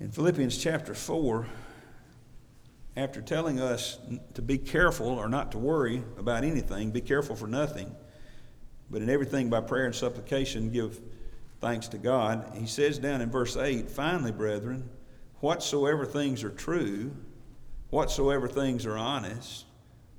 In 0.01 0.11
Philippians 0.11 0.57
chapter 0.57 0.95
4, 0.95 1.47
after 2.97 3.21
telling 3.21 3.61
us 3.61 3.99
to 4.35 4.43
be 4.43 4.59
careful 4.59 5.07
or 5.07 5.29
not 5.29 5.53
to 5.53 5.59
worry 5.59 6.03
about 6.19 6.43
anything, 6.43 6.91
be 6.91 7.01
careful 7.01 7.37
for 7.37 7.47
nothing 7.47 7.95
but 8.90 9.03
in 9.03 9.11
everything 9.11 9.51
by 9.51 9.61
prayer 9.61 9.87
and 9.87 9.94
supplication 9.94 10.70
give 10.70 11.01
thanks 11.61 11.88
to 11.88 11.98
God. 11.98 12.53
He 12.55 12.66
says 12.66 12.98
down 12.98 13.20
in 13.20 13.31
verse 13.31 13.57
8, 13.57 13.90
finally, 13.90 14.33
brethren, 14.33 14.88
whatsoever 15.40 16.07
things 16.07 16.44
are 16.44 16.51
true, 16.51 17.12
whatsoever 17.90 18.48
things 18.48 18.87
are 18.87 18.96
honest, 18.96 19.64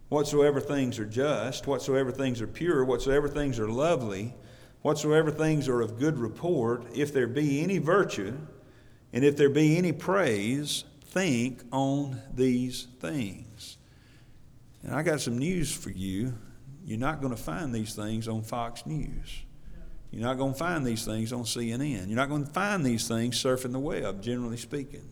whatsoever 0.10 0.60
things 0.60 1.00
are 1.00 1.06
just, 1.06 1.68
whatsoever 1.68 2.12
things 2.12 2.42
are 2.42 2.48
pure, 2.48 2.84
whatsoever 2.84 3.28
things 3.28 3.60
are 3.60 3.70
lovely, 3.70 4.34
whatsoever 4.82 5.32
things 5.32 5.68
are 5.68 5.82
of 5.82 6.00
good 6.00 6.18
report, 6.18 6.86
if 6.94 7.14
there 7.14 7.28
be 7.28 7.62
any 7.62 7.78
virtue, 7.78 8.38
and 9.14 9.24
if 9.24 9.38
there 9.38 9.50
be 9.50 9.78
any 9.78 9.92
praise, 9.92 10.84
think 11.04 11.64
on 11.72 12.22
these 12.34 12.88
things. 13.00 13.78
And 14.84 14.94
I 14.94 15.04
got 15.04 15.22
some 15.22 15.38
news 15.38 15.76
for 15.76 15.90
you. 15.90 16.34
You're 16.90 16.98
not 16.98 17.22
going 17.22 17.36
to 17.36 17.40
find 17.40 17.72
these 17.72 17.94
things 17.94 18.28
on 18.28 18.42
Fox 18.42 18.84
News. 18.88 19.44
You're 20.10 20.24
not 20.24 20.40
going 20.40 20.54
to 20.54 20.58
find 20.58 20.84
these 20.84 21.06
things 21.06 21.32
on 21.32 21.44
CNN. 21.44 22.08
You're 22.08 22.16
not 22.16 22.30
going 22.30 22.44
to 22.44 22.50
find 22.50 22.84
these 22.84 23.08
things 23.08 23.40
surfing 23.40 23.74
the 23.74 23.80
web, 23.80 24.24
generally 24.24 24.58
speaking. 24.58 25.08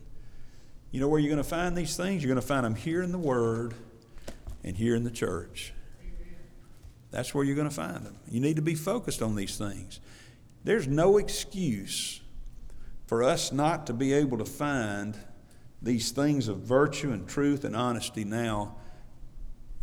You 0.90 1.00
know 1.00 1.08
where 1.08 1.20
you're 1.20 1.30
going 1.30 1.38
to 1.38 1.48
find 1.48 1.78
these 1.78 1.96
things? 1.96 2.24
You're 2.24 2.34
going 2.34 2.42
to 2.42 2.48
find 2.48 2.66
them 2.66 2.74
here 2.74 3.04
in 3.04 3.12
the 3.12 3.20
Word 3.20 3.76
and 4.64 4.76
here 4.76 4.96
in 4.96 5.04
the 5.04 5.12
church. 5.12 5.72
That's 7.12 7.36
where 7.36 7.44
you're 7.44 7.56
going 7.56 7.70
to 7.70 7.76
find 7.76 8.04
them. 8.04 8.18
You 8.28 8.40
need 8.40 8.56
to 8.56 8.64
be 8.64 8.74
focused 8.74 9.22
on 9.22 9.36
these 9.36 9.56
things. 9.56 10.00
There's 10.64 10.88
no 10.88 11.18
excuse 11.18 12.22
for 13.06 13.22
us 13.22 13.52
not 13.52 13.86
to 13.86 13.94
be 13.94 14.14
able 14.14 14.40
to 14.40 14.46
find 14.46 15.16
these 15.84 16.10
things 16.10 16.48
of 16.48 16.58
virtue 16.58 17.12
and 17.12 17.28
truth 17.28 17.66
and 17.66 17.76
honesty 17.76 18.24
now 18.24 18.78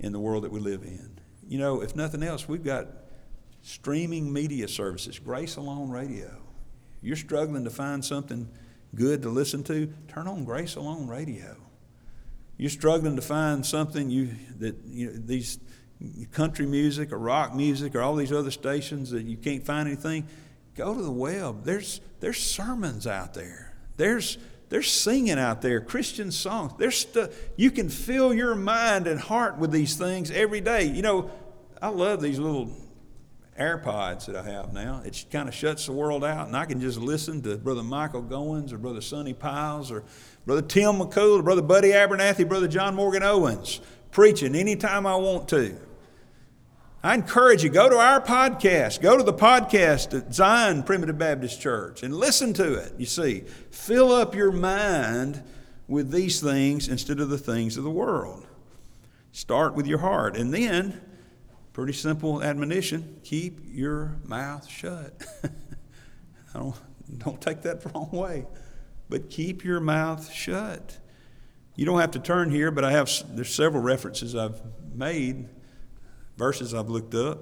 in 0.01 0.11
the 0.11 0.19
world 0.19 0.43
that 0.43 0.51
we 0.51 0.59
live 0.59 0.83
in. 0.83 1.21
You 1.49 1.59
know, 1.59 1.83
if 1.83 1.95
nothing 1.95 2.23
else, 2.23 2.49
we've 2.49 2.65
got 2.65 2.89
streaming 3.63 4.33
media 4.33 4.69
services, 4.69 5.19
Grace 5.19 5.57
Alone 5.57 5.91
Radio. 5.91 6.43
You're 7.03 7.17
struggling 7.17 7.65
to 7.65 7.71
find 7.71 8.05
something 8.05 8.49
good 8.95 9.23
to 9.23 9.29
listen 9.29 9.63
to, 9.65 9.93
turn 10.09 10.27
on 10.27 10.45
Grace 10.45 10.77
Alone 10.77 11.07
Radio. 11.07 11.57
You're 12.57 12.71
struggling 12.71 13.17
to 13.17 13.23
find 13.23 13.67
something 13.67 14.11
you 14.11 14.31
that 14.59 14.77
you 14.87 15.07
know, 15.07 15.13
these 15.17 15.59
country 16.33 16.67
music 16.67 17.13
or 17.13 17.19
rock 17.19 17.55
music 17.55 17.95
or 17.95 18.03
all 18.03 18.15
these 18.15 18.33
other 18.33 18.51
stations 18.51 19.11
that 19.11 19.25
you 19.25 19.37
can't 19.37 19.65
find 19.65 19.89
anything, 19.89 20.27
go 20.75 20.95
to 20.95 21.03
the 21.03 21.11
web. 21.11 21.65
There's 21.65 22.01
there's 22.21 22.39
sermons 22.39 23.07
out 23.07 23.35
there. 23.35 23.75
There's 23.97 24.39
there's 24.69 24.91
singing 24.91 25.39
out 25.39 25.63
there, 25.63 25.81
Christian 25.81 26.31
songs. 26.31 26.73
There's 26.79 26.97
stuff 26.97 27.31
you 27.57 27.71
can 27.71 27.89
fill 27.89 28.35
your 28.35 28.55
mind 28.55 29.07
and 29.07 29.21
heart 29.21 29.59
with 29.59 29.71
these 29.71 29.97
things 29.97 30.31
every 30.31 30.61
day. 30.61 30.85
You 30.85 31.03
know, 31.03 31.31
I 31.81 31.89
love 31.89 32.21
these 32.21 32.39
little 32.39 32.71
AirPods 33.59 34.27
that 34.27 34.37
I 34.37 34.43
have 34.43 34.73
now. 34.73 35.03
It 35.05 35.27
kind 35.31 35.49
of 35.49 35.55
shuts 35.55 35.87
the 35.87 35.93
world 35.93 36.25
out, 36.25 36.47
and 36.49 36.57
I 36.57 36.65
can 36.65 36.81
just 36.81 36.99
listen 36.99 37.43
to 37.43 37.57
Brother 37.57 37.83
Michael 37.83 38.23
Goins 38.23 38.73
or 38.73 38.79
Brother 38.79 39.01
Sonny 39.01 39.33
Piles 39.33 39.91
or 39.93 40.03
Brother 40.45 40.63
Tim 40.63 40.97
McCool 40.97 41.39
or 41.39 41.43
Brother 41.43 41.63
Buddy 41.63 41.91
Abernathy, 41.91 42.49
Brother 42.49 42.69
John 42.69 42.95
Morgan 42.95 43.23
Owens 43.23 43.81
preaching 44.11 44.55
anytime 44.55 45.07
I 45.07 45.17
want 45.17 45.49
to. 45.49 45.77
I 47.05 47.13
encourage 47.13 47.63
you, 47.63 47.69
go 47.69 47.91
to 47.91 47.99
our 47.99 48.19
podcast. 48.19 49.03
Go 49.03 49.19
to 49.19 49.23
the 49.23 49.35
podcast 49.35 50.17
at 50.19 50.33
Zion 50.33 50.83
Primitive 50.83 51.19
Baptist 51.19 51.61
Church 51.61 52.03
and 52.03 52.15
listen 52.15 52.55
to 52.55 52.73
it. 52.77 52.95
You 52.97 53.05
see, 53.05 53.41
fill 53.71 54.11
up 54.11 54.35
your 54.35 54.51
mind 54.51 55.43
with 55.87 56.11
these 56.11 56.41
things 56.41 56.89
instead 56.89 57.21
of 57.21 57.29
the 57.29 57.37
things 57.37 57.77
of 57.77 57.85
the 57.85 57.91
world. 57.91 58.47
Start 59.33 59.75
with 59.75 59.87
your 59.87 59.99
heart. 59.99 60.35
And 60.35 60.55
then, 60.55 60.99
pretty 61.75 61.93
simple 61.93 62.43
admonition 62.43 63.21
keep 63.23 63.61
your 63.67 64.17
mouth 64.25 64.67
shut. 64.67 65.27
I 65.45 66.59
don't, 66.59 66.75
don't 67.19 67.39
take 67.39 67.61
that 67.63 67.83
the 67.83 67.91
wrong 67.91 68.09
way, 68.13 68.47
but 69.11 69.29
keep 69.29 69.63
your 69.63 69.79
mouth 69.79 70.33
shut. 70.33 70.97
You 71.77 71.85
don't 71.85 72.01
have 72.01 72.13
to 72.13 72.19
turn 72.19 72.51
here, 72.51 72.71
but 72.71 72.83
I 72.83 72.93
have 72.93 73.11
there's 73.29 73.55
several 73.55 73.83
references 73.83 74.35
I've 74.35 74.63
made 74.95 75.51
verses 76.37 76.75
I've 76.75 76.89
looked 76.89 77.15
up. 77.15 77.39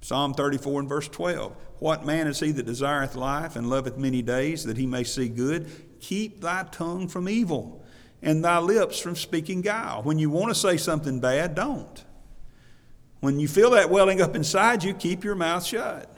Psalm 0.00 0.34
34 0.34 0.80
and 0.80 0.88
verse 0.88 1.08
12. 1.08 1.54
What 1.78 2.06
man 2.06 2.26
is 2.26 2.40
he 2.40 2.52
that 2.52 2.66
desireth 2.66 3.14
life 3.14 3.56
and 3.56 3.70
loveth 3.70 3.96
many 3.96 4.22
days, 4.22 4.64
that 4.64 4.76
he 4.76 4.86
may 4.86 5.04
see 5.04 5.28
good? 5.28 5.70
Keep 6.00 6.40
thy 6.40 6.64
tongue 6.70 7.08
from 7.08 7.28
evil 7.28 7.84
and 8.22 8.44
thy 8.44 8.58
lips 8.58 8.98
from 8.98 9.16
speaking 9.16 9.60
guile. 9.60 10.02
When 10.02 10.18
you 10.18 10.30
want 10.30 10.48
to 10.48 10.54
say 10.54 10.76
something 10.76 11.20
bad, 11.20 11.54
don't. 11.54 12.04
When 13.20 13.40
you 13.40 13.48
feel 13.48 13.70
that 13.70 13.90
welling 13.90 14.20
up 14.20 14.36
inside 14.36 14.84
you, 14.84 14.94
keep 14.94 15.24
your 15.24 15.34
mouth 15.34 15.64
shut. 15.64 16.14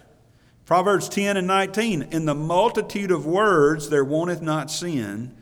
Proverbs 0.66 1.08
10 1.08 1.36
and 1.36 1.46
19. 1.46 2.08
In 2.10 2.26
the 2.26 2.34
multitude 2.34 3.10
of 3.10 3.26
words 3.26 3.88
there 3.88 4.04
wanteth 4.04 4.42
not 4.42 4.70
sin, 4.70 5.34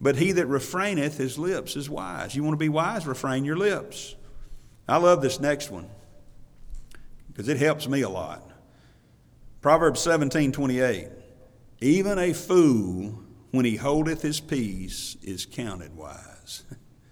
but 0.00 0.16
he 0.16 0.32
that 0.32 0.46
refraineth 0.46 1.16
his 1.16 1.38
lips 1.38 1.76
is 1.76 1.88
wise. 1.88 2.34
You 2.34 2.42
want 2.42 2.54
to 2.54 2.58
be 2.58 2.68
wise? 2.68 3.06
Refrain 3.06 3.44
your 3.44 3.56
lips. 3.56 4.14
I 4.88 4.98
love 4.98 5.22
this 5.22 5.40
next 5.40 5.70
one 5.70 5.88
because 7.34 7.48
it 7.48 7.58
helps 7.58 7.88
me 7.88 8.02
a 8.02 8.08
lot. 8.08 8.48
Proverbs 9.60 10.00
17 10.00 10.52
28. 10.52 11.08
Even 11.80 12.18
a 12.18 12.32
fool, 12.32 13.18
when 13.50 13.64
he 13.64 13.76
holdeth 13.76 14.22
his 14.22 14.40
peace, 14.40 15.16
is 15.22 15.44
counted 15.44 15.96
wise. 15.96 16.62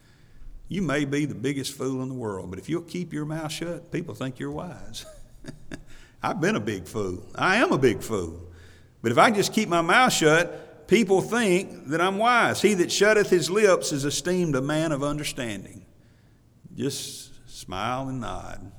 you 0.68 0.80
may 0.80 1.04
be 1.04 1.24
the 1.24 1.34
biggest 1.34 1.76
fool 1.76 2.02
in 2.02 2.08
the 2.08 2.14
world, 2.14 2.50
but 2.50 2.58
if 2.58 2.68
you'll 2.68 2.82
keep 2.82 3.12
your 3.12 3.24
mouth 3.24 3.50
shut, 3.50 3.90
people 3.90 4.14
think 4.14 4.38
you're 4.38 4.50
wise. 4.50 5.04
I've 6.22 6.40
been 6.40 6.54
a 6.56 6.60
big 6.60 6.86
fool. 6.86 7.26
I 7.34 7.56
am 7.56 7.72
a 7.72 7.78
big 7.78 8.02
fool. 8.02 8.48
But 9.02 9.10
if 9.10 9.18
I 9.18 9.32
just 9.32 9.52
keep 9.52 9.68
my 9.68 9.80
mouth 9.80 10.12
shut, 10.12 10.86
people 10.86 11.20
think 11.20 11.88
that 11.88 12.00
I'm 12.00 12.18
wise. 12.18 12.62
He 12.62 12.74
that 12.74 12.92
shutteth 12.92 13.28
his 13.28 13.50
lips 13.50 13.90
is 13.90 14.04
esteemed 14.04 14.54
a 14.54 14.62
man 14.62 14.92
of 14.92 15.02
understanding. 15.02 15.84
Just 16.76 17.50
smile 17.50 18.08
and 18.08 18.20
nod. 18.20 18.70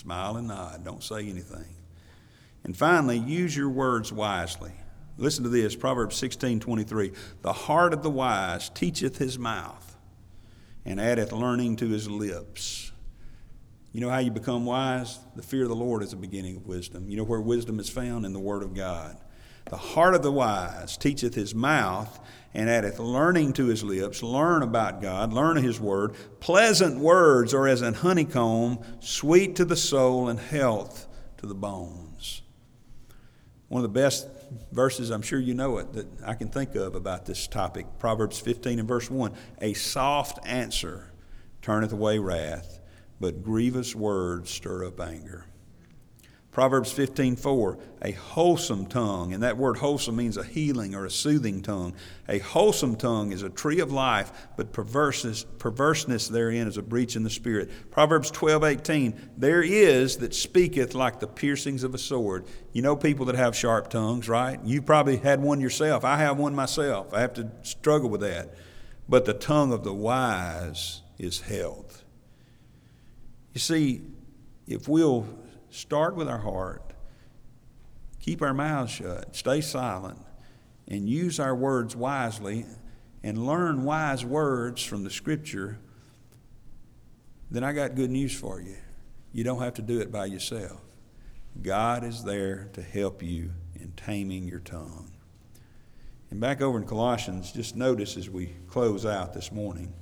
Smile 0.00 0.38
and 0.38 0.48
nod. 0.48 0.82
Don't 0.82 1.04
say 1.04 1.28
anything. 1.28 1.76
And 2.64 2.74
finally, 2.74 3.18
use 3.18 3.54
your 3.54 3.68
words 3.68 4.10
wisely. 4.10 4.72
Listen 5.18 5.44
to 5.44 5.50
this 5.50 5.76
Proverbs 5.76 6.16
16 6.16 6.58
23. 6.58 7.12
The 7.42 7.52
heart 7.52 7.92
of 7.92 8.02
the 8.02 8.08
wise 8.08 8.70
teacheth 8.70 9.18
his 9.18 9.38
mouth, 9.38 9.98
and 10.86 10.98
addeth 10.98 11.32
learning 11.32 11.76
to 11.76 11.88
his 11.88 12.08
lips. 12.08 12.92
You 13.92 14.00
know 14.00 14.08
how 14.08 14.20
you 14.20 14.30
become 14.30 14.64
wise? 14.64 15.18
The 15.36 15.42
fear 15.42 15.64
of 15.64 15.68
the 15.68 15.76
Lord 15.76 16.02
is 16.02 16.12
the 16.12 16.16
beginning 16.16 16.56
of 16.56 16.66
wisdom. 16.66 17.10
You 17.10 17.18
know 17.18 17.24
where 17.24 17.42
wisdom 17.42 17.78
is 17.78 17.90
found? 17.90 18.24
In 18.24 18.32
the 18.32 18.40
Word 18.40 18.62
of 18.62 18.72
God. 18.72 19.18
The 19.66 19.76
heart 19.76 20.14
of 20.14 20.22
the 20.22 20.32
wise 20.32 20.96
teacheth 20.96 21.34
his 21.34 21.54
mouth, 21.54 22.18
and 22.52 22.68
addeth 22.68 22.98
learning 22.98 23.52
to 23.54 23.66
his 23.66 23.84
lips. 23.84 24.22
Learn 24.22 24.62
about 24.62 25.00
God, 25.00 25.32
learn 25.32 25.56
his 25.56 25.80
word. 25.80 26.14
Pleasant 26.40 26.98
words 26.98 27.54
are 27.54 27.68
as 27.68 27.82
an 27.82 27.94
honeycomb, 27.94 28.78
sweet 29.00 29.56
to 29.56 29.64
the 29.64 29.76
soul 29.76 30.28
and 30.28 30.38
health 30.38 31.06
to 31.38 31.46
the 31.46 31.54
bones. 31.54 32.42
One 33.68 33.84
of 33.84 33.92
the 33.92 34.00
best 34.00 34.26
verses, 34.72 35.10
I'm 35.10 35.22
sure 35.22 35.38
you 35.38 35.54
know 35.54 35.78
it, 35.78 35.92
that 35.92 36.06
I 36.26 36.34
can 36.34 36.48
think 36.48 36.74
of 36.74 36.96
about 36.96 37.24
this 37.24 37.46
topic 37.46 37.86
Proverbs 38.00 38.40
15 38.40 38.80
and 38.80 38.88
verse 38.88 39.08
1. 39.08 39.32
A 39.60 39.74
soft 39.74 40.40
answer 40.44 41.12
turneth 41.62 41.92
away 41.92 42.18
wrath, 42.18 42.80
but 43.20 43.44
grievous 43.44 43.94
words 43.94 44.50
stir 44.50 44.86
up 44.86 45.00
anger. 45.00 45.46
Proverbs 46.52 46.92
15:4, 46.92 47.78
a 48.02 48.10
wholesome 48.10 48.86
tongue, 48.86 49.32
and 49.32 49.42
that 49.44 49.56
word 49.56 49.76
wholesome 49.76 50.16
means 50.16 50.36
a 50.36 50.42
healing 50.42 50.96
or 50.96 51.06
a 51.06 51.10
soothing 51.10 51.62
tongue. 51.62 51.94
A 52.28 52.40
wholesome 52.40 52.96
tongue 52.96 53.30
is 53.30 53.44
a 53.44 53.48
tree 53.48 53.78
of 53.78 53.92
life, 53.92 54.32
but 54.56 54.72
perverseness, 54.72 55.46
perverseness 55.58 56.26
therein 56.26 56.66
is 56.66 56.76
a 56.76 56.82
breach 56.82 57.14
in 57.14 57.22
the 57.22 57.30
spirit. 57.30 57.70
Proverbs 57.92 58.32
12:18, 58.32 59.14
there 59.36 59.62
is 59.62 60.16
that 60.16 60.34
speaketh 60.34 60.92
like 60.92 61.20
the 61.20 61.28
piercings 61.28 61.84
of 61.84 61.94
a 61.94 61.98
sword. 61.98 62.44
You 62.72 62.82
know 62.82 62.96
people 62.96 63.26
that 63.26 63.36
have 63.36 63.54
sharp 63.54 63.88
tongues, 63.88 64.28
right? 64.28 64.58
You 64.64 64.82
probably 64.82 65.18
had 65.18 65.40
one 65.40 65.60
yourself. 65.60 66.04
I 66.04 66.16
have 66.16 66.36
one 66.36 66.56
myself. 66.56 67.14
I 67.14 67.20
have 67.20 67.34
to 67.34 67.48
struggle 67.62 68.10
with 68.10 68.22
that. 68.22 68.54
But 69.08 69.24
the 69.24 69.34
tongue 69.34 69.72
of 69.72 69.84
the 69.84 69.94
wise 69.94 71.02
is 71.16 71.42
health. 71.42 72.04
You 73.52 73.60
see, 73.60 74.02
if 74.66 74.88
we'll 74.88 75.26
Start 75.70 76.16
with 76.16 76.28
our 76.28 76.38
heart. 76.38 76.92
Keep 78.20 78.42
our 78.42 78.54
mouths 78.54 78.92
shut. 78.92 79.34
Stay 79.34 79.60
silent. 79.60 80.18
And 80.88 81.08
use 81.08 81.38
our 81.38 81.54
words 81.54 81.94
wisely 81.94 82.66
and 83.22 83.46
learn 83.46 83.84
wise 83.84 84.24
words 84.24 84.82
from 84.82 85.04
the 85.04 85.10
Scripture. 85.10 85.78
Then 87.50 87.64
I 87.64 87.72
got 87.72 87.94
good 87.94 88.10
news 88.10 88.34
for 88.34 88.60
you. 88.60 88.76
You 89.32 89.44
don't 89.44 89.62
have 89.62 89.74
to 89.74 89.82
do 89.82 90.00
it 90.00 90.10
by 90.10 90.26
yourself. 90.26 90.80
God 91.62 92.04
is 92.04 92.24
there 92.24 92.68
to 92.72 92.82
help 92.82 93.22
you 93.22 93.50
in 93.74 93.92
taming 93.92 94.48
your 94.48 94.60
tongue. 94.60 95.12
And 96.30 96.40
back 96.40 96.60
over 96.60 96.78
in 96.78 96.86
Colossians, 96.86 97.52
just 97.52 97.76
notice 97.76 98.16
as 98.16 98.30
we 98.30 98.54
close 98.68 99.04
out 99.04 99.34
this 99.34 99.50
morning. 99.50 99.92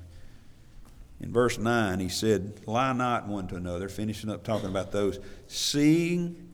In 1.20 1.32
verse 1.32 1.58
9, 1.58 1.98
he 2.00 2.08
said, 2.08 2.60
Lie 2.66 2.92
not 2.92 3.26
one 3.26 3.48
to 3.48 3.56
another, 3.56 3.88
finishing 3.88 4.30
up 4.30 4.44
talking 4.44 4.68
about 4.68 4.92
those, 4.92 5.18
seeing 5.48 6.48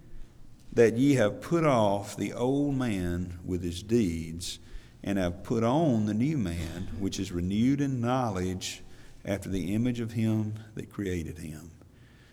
that 0.73 0.97
ye 0.97 1.15
have 1.15 1.41
put 1.41 1.65
off 1.65 2.17
the 2.17 2.33
old 2.33 2.75
man 2.75 3.39
with 3.45 3.63
his 3.63 3.83
deeds, 3.83 4.59
and 5.03 5.19
have 5.19 5.45
put 5.45 5.63
on 5.63 6.07
the 6.07 6.15
new 6.15 6.39
man, 6.39 6.89
which 6.99 7.21
is 7.21 7.31
renewed 7.31 7.81
in 7.81 8.01
knowledge 8.01 8.83
after 9.25 9.51
the 9.51 9.75
image 9.75 10.01
of 10.01 10.13
him 10.13 10.55
that 10.75 10.91
created 10.91 11.39
him. 11.39 11.71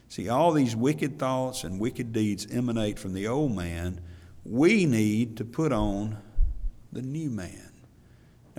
See, 0.08 0.30
all 0.30 0.52
these 0.52 0.76
wicked 0.76 1.20
thoughts 1.20 1.64
and 1.64 1.80
wicked 1.80 2.14
deeds 2.14 2.48
emanate 2.52 2.98
from 2.98 3.14
the 3.14 3.28
old 3.28 3.56
man. 3.56 4.02
We 4.44 4.86
need 4.86 5.38
to 5.38 5.46
put 5.46 5.72
on 5.72 6.18
the 6.92 7.02
new 7.02 7.30
man. 7.30 7.71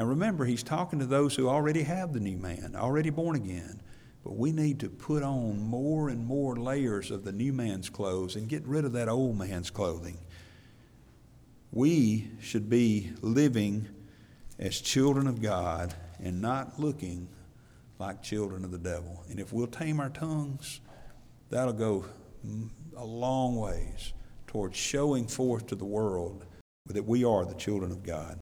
Now 0.03 0.09
remember, 0.09 0.45
he's 0.45 0.65
talking 0.65 0.99
to 0.99 1.07
those 1.07 1.37
who 1.37 1.49
already 1.49 1.85
have 1.85 2.13
the 2.13 2.19
new 2.19 2.37
man, 2.37 2.75
already 2.75 3.11
born 3.11 3.37
again. 3.37 3.81
But 4.25 4.35
we 4.35 4.51
need 4.51 4.81
to 4.81 4.89
put 4.89 5.23
on 5.23 5.61
more 5.61 6.09
and 6.09 6.27
more 6.27 6.57
layers 6.57 7.13
of 7.13 7.23
the 7.23 7.31
new 7.31 7.53
man's 7.53 7.89
clothes 7.89 8.35
and 8.35 8.49
get 8.49 8.67
rid 8.67 8.85
of 8.85 8.95
that 8.95 9.09
old 9.09 9.39
man's 9.39 9.71
clothing. 9.71 10.19
We 11.71 12.33
should 12.41 12.69
be 12.69 13.13
living 13.21 13.91
as 14.59 14.81
children 14.81 15.29
of 15.29 15.41
God 15.41 15.95
and 16.19 16.43
not 16.43 16.81
looking 16.81 17.29
like 18.01 18.25
children 18.25 18.65
of 18.65 18.73
the 18.73 18.79
devil. 18.79 19.23
And 19.31 19.39
if 19.39 19.53
we'll 19.53 19.69
tame 19.69 20.01
our 20.01 20.11
tongues, 20.11 20.81
that'll 21.49 21.75
go 21.75 22.07
a 22.97 23.05
long 23.05 23.55
ways 23.55 24.15
towards 24.49 24.77
showing 24.77 25.29
forth 25.29 25.69
to 25.69 25.77
the 25.77 25.85
world 25.85 26.45
that 26.87 27.07
we 27.07 27.23
are 27.23 27.45
the 27.45 27.55
children 27.55 27.93
of 27.93 28.03
God. 28.03 28.42